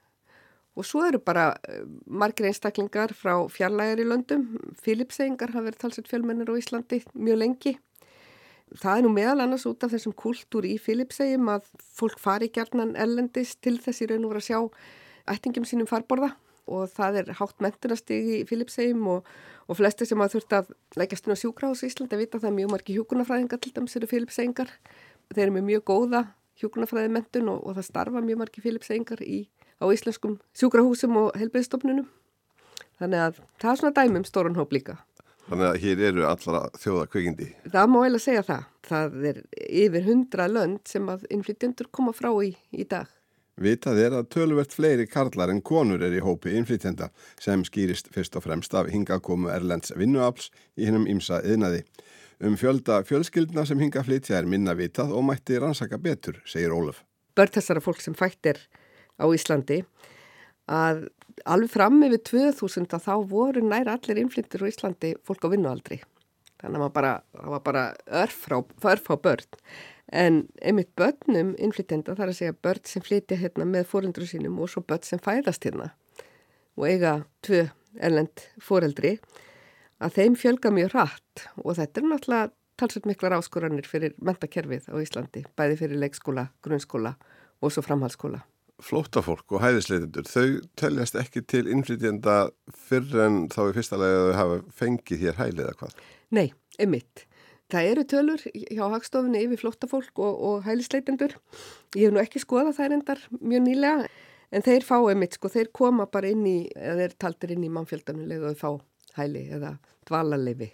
Og 0.76 0.84
svo 0.84 1.06
eru 1.06 1.18
bara 1.24 1.48
eh, 1.68 1.84
margir 2.06 2.50
einstaklingar 2.50 3.14
frá 3.16 3.34
fjarlægari 3.48 4.04
löndum. 4.04 4.44
Filipseingar 4.82 5.54
hafa 5.54 5.70
verið 5.70 5.82
talsett 5.82 6.10
fjölmennir 6.10 6.52
á 6.52 6.54
Íslandi 6.60 7.00
mjög 7.14 7.40
lengi. 7.40 7.76
Það 8.76 8.98
er 8.98 9.04
nú 9.06 9.12
meðal 9.14 9.44
annars 9.44 9.64
út 9.68 9.84
af 9.86 9.92
þessum 9.94 10.12
kultúr 10.18 10.66
í 10.66 10.74
Filipsegjum 10.82 11.48
að 11.48 11.68
fólk 11.96 12.18
fari 12.20 12.50
gærnan 12.52 12.96
ellendist 12.98 13.60
til 13.62 13.76
þessi 13.80 14.08
raun 14.10 14.26
og 14.26 14.34
vera 14.34 14.42
að 14.42 14.48
sjá 14.48 14.58
ættingum 15.32 15.66
sínum 15.68 15.88
farborða 15.88 16.32
og 16.66 16.90
það 16.90 17.20
er 17.20 17.28
hátt 17.38 17.62
mentunastigi 17.62 18.40
í 18.40 18.46
Filipsegjum 18.48 19.04
og, 19.14 19.28
og 19.70 19.78
flesti 19.78 20.08
sem 20.08 20.22
að 20.22 20.34
þurft 20.34 20.56
að 20.58 20.72
lækast 20.98 21.28
inn 21.28 21.38
á 21.38 21.42
sjúkrahús 21.42 21.84
í 21.86 21.90
Íslandi 21.92 22.18
vita 22.18 22.40
að 22.40 22.48
það 22.48 22.56
mjög 22.58 22.72
margi 22.74 22.96
hjúkunafræðingar 22.98 23.62
til 23.62 23.72
dæmis 23.76 23.96
eru 23.96 24.10
Filipseingar. 24.10 24.72
Þeir 25.30 25.44
eru 25.46 25.56
með 25.56 25.68
mjög 25.70 25.86
góða 25.86 26.24
hjúkunafræði 26.58 27.12
mentun 27.14 27.52
og, 27.54 27.62
og 27.62 27.78
það 27.78 27.88
starfa 27.92 28.24
mjög 28.24 28.42
margi 28.42 28.64
Filipseingar 28.66 29.22
í 29.22 29.44
á 29.80 29.84
íslenskum 29.92 30.38
sjúkrahúsum 30.56 31.16
og 31.20 31.36
helbriðstofnunum. 31.38 32.06
Þannig 33.00 33.26
að 33.26 33.42
það 33.60 33.72
er 33.72 33.80
svona 33.82 33.96
dæmum 33.96 34.24
stórun 34.24 34.56
hóp 34.56 34.72
líka. 34.72 34.96
Þannig 35.46 35.68
að 35.68 35.76
hér 35.82 36.00
eru 36.08 36.24
allra 36.26 36.62
þjóða 36.80 37.04
kveikindi. 37.12 37.50
Það 37.70 37.90
má 37.92 37.98
eiginlega 38.00 38.24
segja 38.24 38.46
það. 38.46 38.64
Það 38.86 39.28
er 39.30 39.42
yfir 39.84 40.06
hundra 40.08 40.48
lönd 40.50 40.80
sem 40.90 41.12
að 41.12 41.26
innflytjendur 41.30 41.90
koma 41.94 42.14
frá 42.16 42.32
í, 42.42 42.50
í 42.74 42.86
dag. 42.88 43.06
Vitað 43.56 44.00
er 44.02 44.14
að 44.18 44.26
töluvert 44.34 44.74
fleiri 44.76 45.06
karlar 45.08 45.48
en 45.48 45.62
konur 45.64 46.02
er 46.04 46.12
í 46.12 46.20
hópi 46.20 46.52
innflytjenda 46.58 47.08
sem 47.40 47.62
skýrist 47.64 48.10
fyrst 48.12 48.34
og 48.36 48.44
fremst 48.44 48.74
af 48.76 48.90
hingakomu 48.92 49.48
Erlends 49.48 49.94
vinnuafls 49.96 50.50
í 50.76 50.88
hennum 50.88 51.06
ymsa 51.08 51.40
yðnaði. 51.40 51.86
Um 52.44 52.58
fjölda 52.60 52.98
fjölskyldna 53.08 53.64
sem 53.64 53.80
hinga 53.80 54.02
flytja 54.04 54.36
er 54.36 54.50
minna 54.50 54.74
vitað 54.76 55.14
og 55.16 55.24
mætti 55.24 55.56
rannsaka 55.56 55.96
betur, 55.96 56.42
segir 56.44 56.74
Ólaf. 56.76 57.00
Börn 57.32 57.54
þessara 57.54 57.80
fólk 57.80 58.02
sem 58.04 58.16
fætt 58.18 58.50
er 58.50 58.60
á 59.20 59.24
Íslandi 59.32 59.82
að 60.66 61.06
alveg 61.44 61.72
fram 61.72 62.00
yfir 62.06 62.22
2000 62.56 62.94
að 62.96 63.06
þá 63.06 63.14
voru 63.30 63.62
nær 63.64 63.90
allir 63.92 64.20
innflyttir 64.20 64.64
á 64.64 64.70
Íslandi 64.70 65.14
fólk 65.26 65.46
á 65.46 65.52
vinnualdri. 65.52 66.00
Þannig 66.60 66.86
að 66.86 66.92
bara, 66.96 67.12
það 67.36 67.52
var 67.52 67.62
bara 67.66 67.84
örf 68.24 69.08
á 69.12 69.16
börn. 69.20 69.60
En 70.06 70.46
einmitt 70.62 70.92
börnum 70.96 71.54
innflytjenda 71.58 72.14
þarf 72.14 72.32
að 72.32 72.38
segja 72.38 72.58
börn 72.62 72.84
sem 72.86 73.02
flytja 73.02 73.38
hérna 73.40 73.66
með 73.66 73.88
fórundru 73.90 74.26
sínum 74.28 74.60
og 74.62 74.70
svo 74.70 74.84
börn 74.86 75.04
sem 75.04 75.22
fæðast 75.22 75.66
hérna 75.66 75.90
og 76.76 76.86
eiga 76.86 77.16
tvö 77.42 77.64
erlend 78.04 78.44
fóreldri 78.62 79.16
að 79.98 80.18
þeim 80.18 80.36
fjölga 80.38 80.70
mjög 80.70 80.92
rætt 80.94 81.46
og 81.64 81.78
þetta 81.78 82.02
er 82.02 82.08
náttúrulega 82.10 82.52
talsveit 82.76 83.08
miklar 83.08 83.38
áskoranir 83.38 83.88
fyrir 83.88 84.12
mentakerfið 84.20 84.90
á 84.92 84.96
Íslandi, 85.00 85.46
bæði 85.56 85.80
fyrir 85.80 86.02
leikskóla, 86.04 86.50
grunnskóla 86.62 87.16
og 87.64 87.72
svo 87.72 87.82
framhalskóla 87.82 88.44
flótafólk 88.82 89.54
og 89.56 89.62
hæðisleitundur, 89.62 90.26
þau 90.28 90.60
teljast 90.78 91.16
ekki 91.18 91.42
til 91.48 91.64
innflytjenda 91.72 92.36
fyrr 92.88 93.24
en 93.24 93.38
þá 93.52 93.62
í 93.70 93.72
fyrsta 93.76 93.98
lega 94.00 94.18
að 94.18 94.28
þau 94.28 94.36
hafa 94.40 94.58
fengið 94.82 95.24
hér 95.24 95.40
hælið 95.40 95.64
eða 95.64 95.78
hvað? 95.80 95.96
Nei, 96.36 96.46
emitt. 96.82 97.24
Það 97.72 97.88
eru 97.90 98.04
tölur 98.06 98.42
hjá 98.54 98.84
hagstofunni 98.92 99.42
yfir 99.42 99.62
flótafólk 99.64 100.20
og, 100.22 100.42
og 100.48 100.66
hælisleitendur. 100.68 101.34
Ég 101.96 102.06
hef 102.06 102.14
nú 102.14 102.22
ekki 102.22 102.42
skoðað 102.42 102.76
þær 102.78 102.96
endar 103.00 103.22
mjög 103.40 103.64
nýlega, 103.64 104.10
en 104.54 104.66
þeir 104.66 104.86
fá 104.86 104.96
emitt, 105.10 105.38
sko, 105.38 105.50
þeir 105.50 105.72
koma 105.74 106.06
bara 106.10 106.30
inn 106.30 106.44
í, 106.46 106.58
eða 106.76 107.00
þeir 107.00 107.16
taldir 107.24 107.56
inn 107.56 107.66
í 107.66 107.72
mannfjöldanuleg 107.74 108.44
og 108.44 108.54
þau 108.54 108.62
fá 108.62 109.22
hæli 109.22 109.48
eða 109.56 109.76
dvalarleifi. 110.06 110.70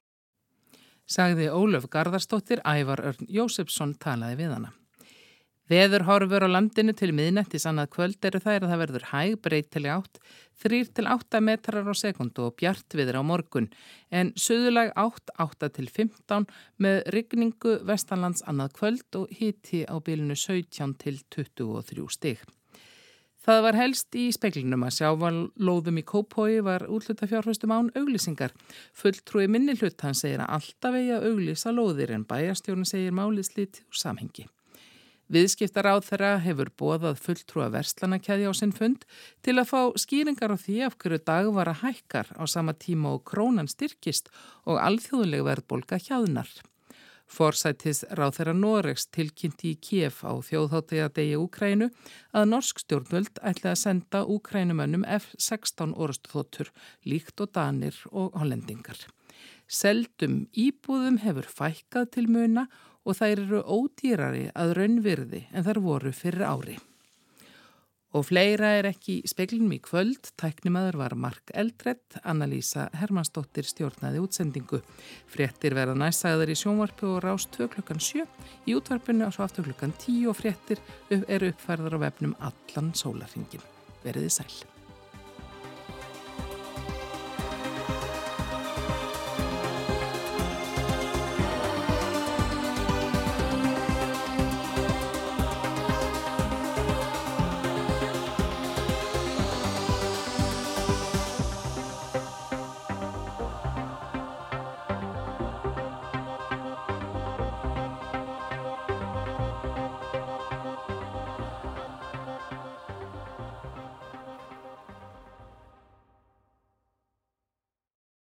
Sagði 1.08 1.48
Ólöf 1.52 1.88
Garðarstóttir, 1.92 2.60
Ævar 2.66 3.02
Örn 3.12 3.28
Jósefsson 3.28 3.96
talaði 4.00 4.42
við 4.42 4.54
hana. 4.56 4.72
Veðurhorfur 5.72 6.44
á 6.44 6.48
landinu 6.52 6.92
til 6.92 7.14
miðnettis 7.16 7.64
annað 7.68 7.92
kvöld 7.94 8.26
eru 8.28 8.40
þær 8.42 8.64
að 8.66 8.72
það 8.72 8.80
verður 8.82 9.04
hæg 9.08 9.37
breytileg 9.46 9.92
átt, 9.94 10.18
3-8 10.61 11.40
metrar 11.40 11.88
á 11.88 11.94
sekundu 11.96 12.44
og 12.48 12.56
bjart 12.61 12.96
viður 12.98 13.20
á 13.20 13.22
morgun, 13.24 13.70
en 14.12 14.35
söðulag 14.37 14.92
8-8 15.00 15.70
til 15.78 15.88
15 15.88 16.48
með 16.76 17.00
rigningu 17.16 17.78
vestanlands 17.88 18.44
annað 18.44 18.76
kvöld 18.76 19.20
og 19.22 19.32
hiti 19.32 19.85
á 19.88 19.96
bylunu 19.96 20.37
17 20.37 20.98
til 21.00 21.22
23 21.32 22.08
stig. 22.18 22.42
Það 23.42 23.64
var 23.64 23.80
helst 23.80 24.14
í 24.14 24.28
speklinum 24.35 24.85
að 24.87 24.96
sjávalóðum 25.00 25.98
í 25.98 26.04
Kópói 26.06 26.61
var 26.62 26.85
útluta 26.85 27.26
fjárhustum 27.26 27.72
án 27.74 27.88
auglýsingar. 27.96 28.52
Fulltrúi 28.92 29.48
minni 29.48 29.74
hlut 29.80 30.04
hann 30.04 30.18
segir 30.18 30.44
að 30.44 30.58
alltaf 30.61 31.00
eigi 31.00 31.14
að 31.16 31.30
auglýsa 31.32 31.74
lóðir 31.74 32.12
en 32.14 32.28
bæjastjórn 32.28 32.87
segir 32.87 33.16
málið 33.16 33.48
slítið 33.48 33.87
úr 33.88 34.04
samhengi. 34.04 34.52
Viðskiptar 35.33 35.87
á 35.88 35.97
þeirra 36.05 36.33
hefur 36.45 36.68
bóðað 36.77 37.21
fulltrúa 37.25 37.71
verslanakæði 37.73 38.51
á 38.51 38.53
sinn 38.53 38.75
fund 38.77 39.07
til 39.40 39.55
að 39.57 39.71
fá 39.71 39.81
skýringar 40.03 40.53
á 40.53 40.61
því 40.61 40.75
af 40.85 40.99
hverju 41.01 41.23
dagvara 41.25 41.73
hækkar 41.81 42.29
á 42.37 42.45
sama 42.45 42.75
tíma 42.77 43.14
og 43.16 43.25
krónan 43.31 43.71
styrkist 43.71 44.29
og 44.68 44.77
alþjóðleg 44.77 45.47
verðbolga 45.47 45.97
hjáðnar. 46.05 46.51
Forsættis 47.33 48.03
ráð 48.12 48.35
þeirra 48.37 48.53
Noregs 48.59 49.07
tilkynnti 49.09 49.73
í 49.73 49.79
Kiev 49.81 50.21
á 50.21 50.37
þjóðháttega 50.45 51.09
degi 51.16 51.40
Úkrænu 51.40 51.88
að 52.37 52.51
norsk 52.51 52.85
stjórnvöld 52.85 53.40
ætla 53.40 53.73
að 53.73 53.81
senda 53.87 54.25
Úkrænumönnum 54.29 55.09
F-16 55.16 55.97
orðstuþóttur 55.97 56.75
líkt 57.09 57.40
og 57.40 57.55
danir 57.57 57.97
og 58.12 58.37
hollendingar. 58.37 59.01
Seldum 59.68 60.46
íbúðum 60.53 61.18
hefur 61.22 61.48
fækkað 61.48 62.11
til 62.16 62.29
muna 62.31 62.68
og 63.03 63.18
þær 63.18 63.44
eru 63.44 63.61
ódýrari 63.66 64.48
að 64.55 64.77
raunvirði 64.79 65.46
en 65.53 65.66
þær 65.66 65.83
voru 65.83 66.14
fyrir 66.14 66.46
ári. 66.46 66.79
Og 68.12 68.27
fleira 68.29 68.75
er 68.77 68.90
ekki 68.90 69.22
speiklinum 69.29 69.72
í 69.72 69.79
kvöld. 69.81 70.35
Tæknimaður 70.37 70.98
var 71.01 71.14
Mark 71.16 71.53
Eldredd, 71.57 72.18
Annalísa 72.29 72.90
Hermannsdóttir 73.01 73.64
stjórnaði 73.64 74.20
útsendingu. 74.20 74.83
Frettir 75.33 75.72
verða 75.79 75.96
næstæðar 75.96 76.53
í 76.53 76.59
sjónvarpu 76.61 77.09
og 77.14 77.22
rást 77.25 77.57
2 77.57 77.70
klukkan 77.72 78.05
7 78.05 78.27
í 78.68 78.77
útvarpinu 78.77 79.25
og 79.31 79.33
svo 79.33 79.46
aftur 79.46 79.64
klukkan 79.70 79.96
10 79.96 80.29
og 80.29 80.37
frettir 80.42 80.85
eru 81.09 81.55
uppfærðar 81.55 81.96
á 81.96 82.05
vefnum 82.05 82.37
allan 82.51 82.92
sólarringin. 82.92 83.64
Verðið 84.05 84.37
sæl. 84.37 84.71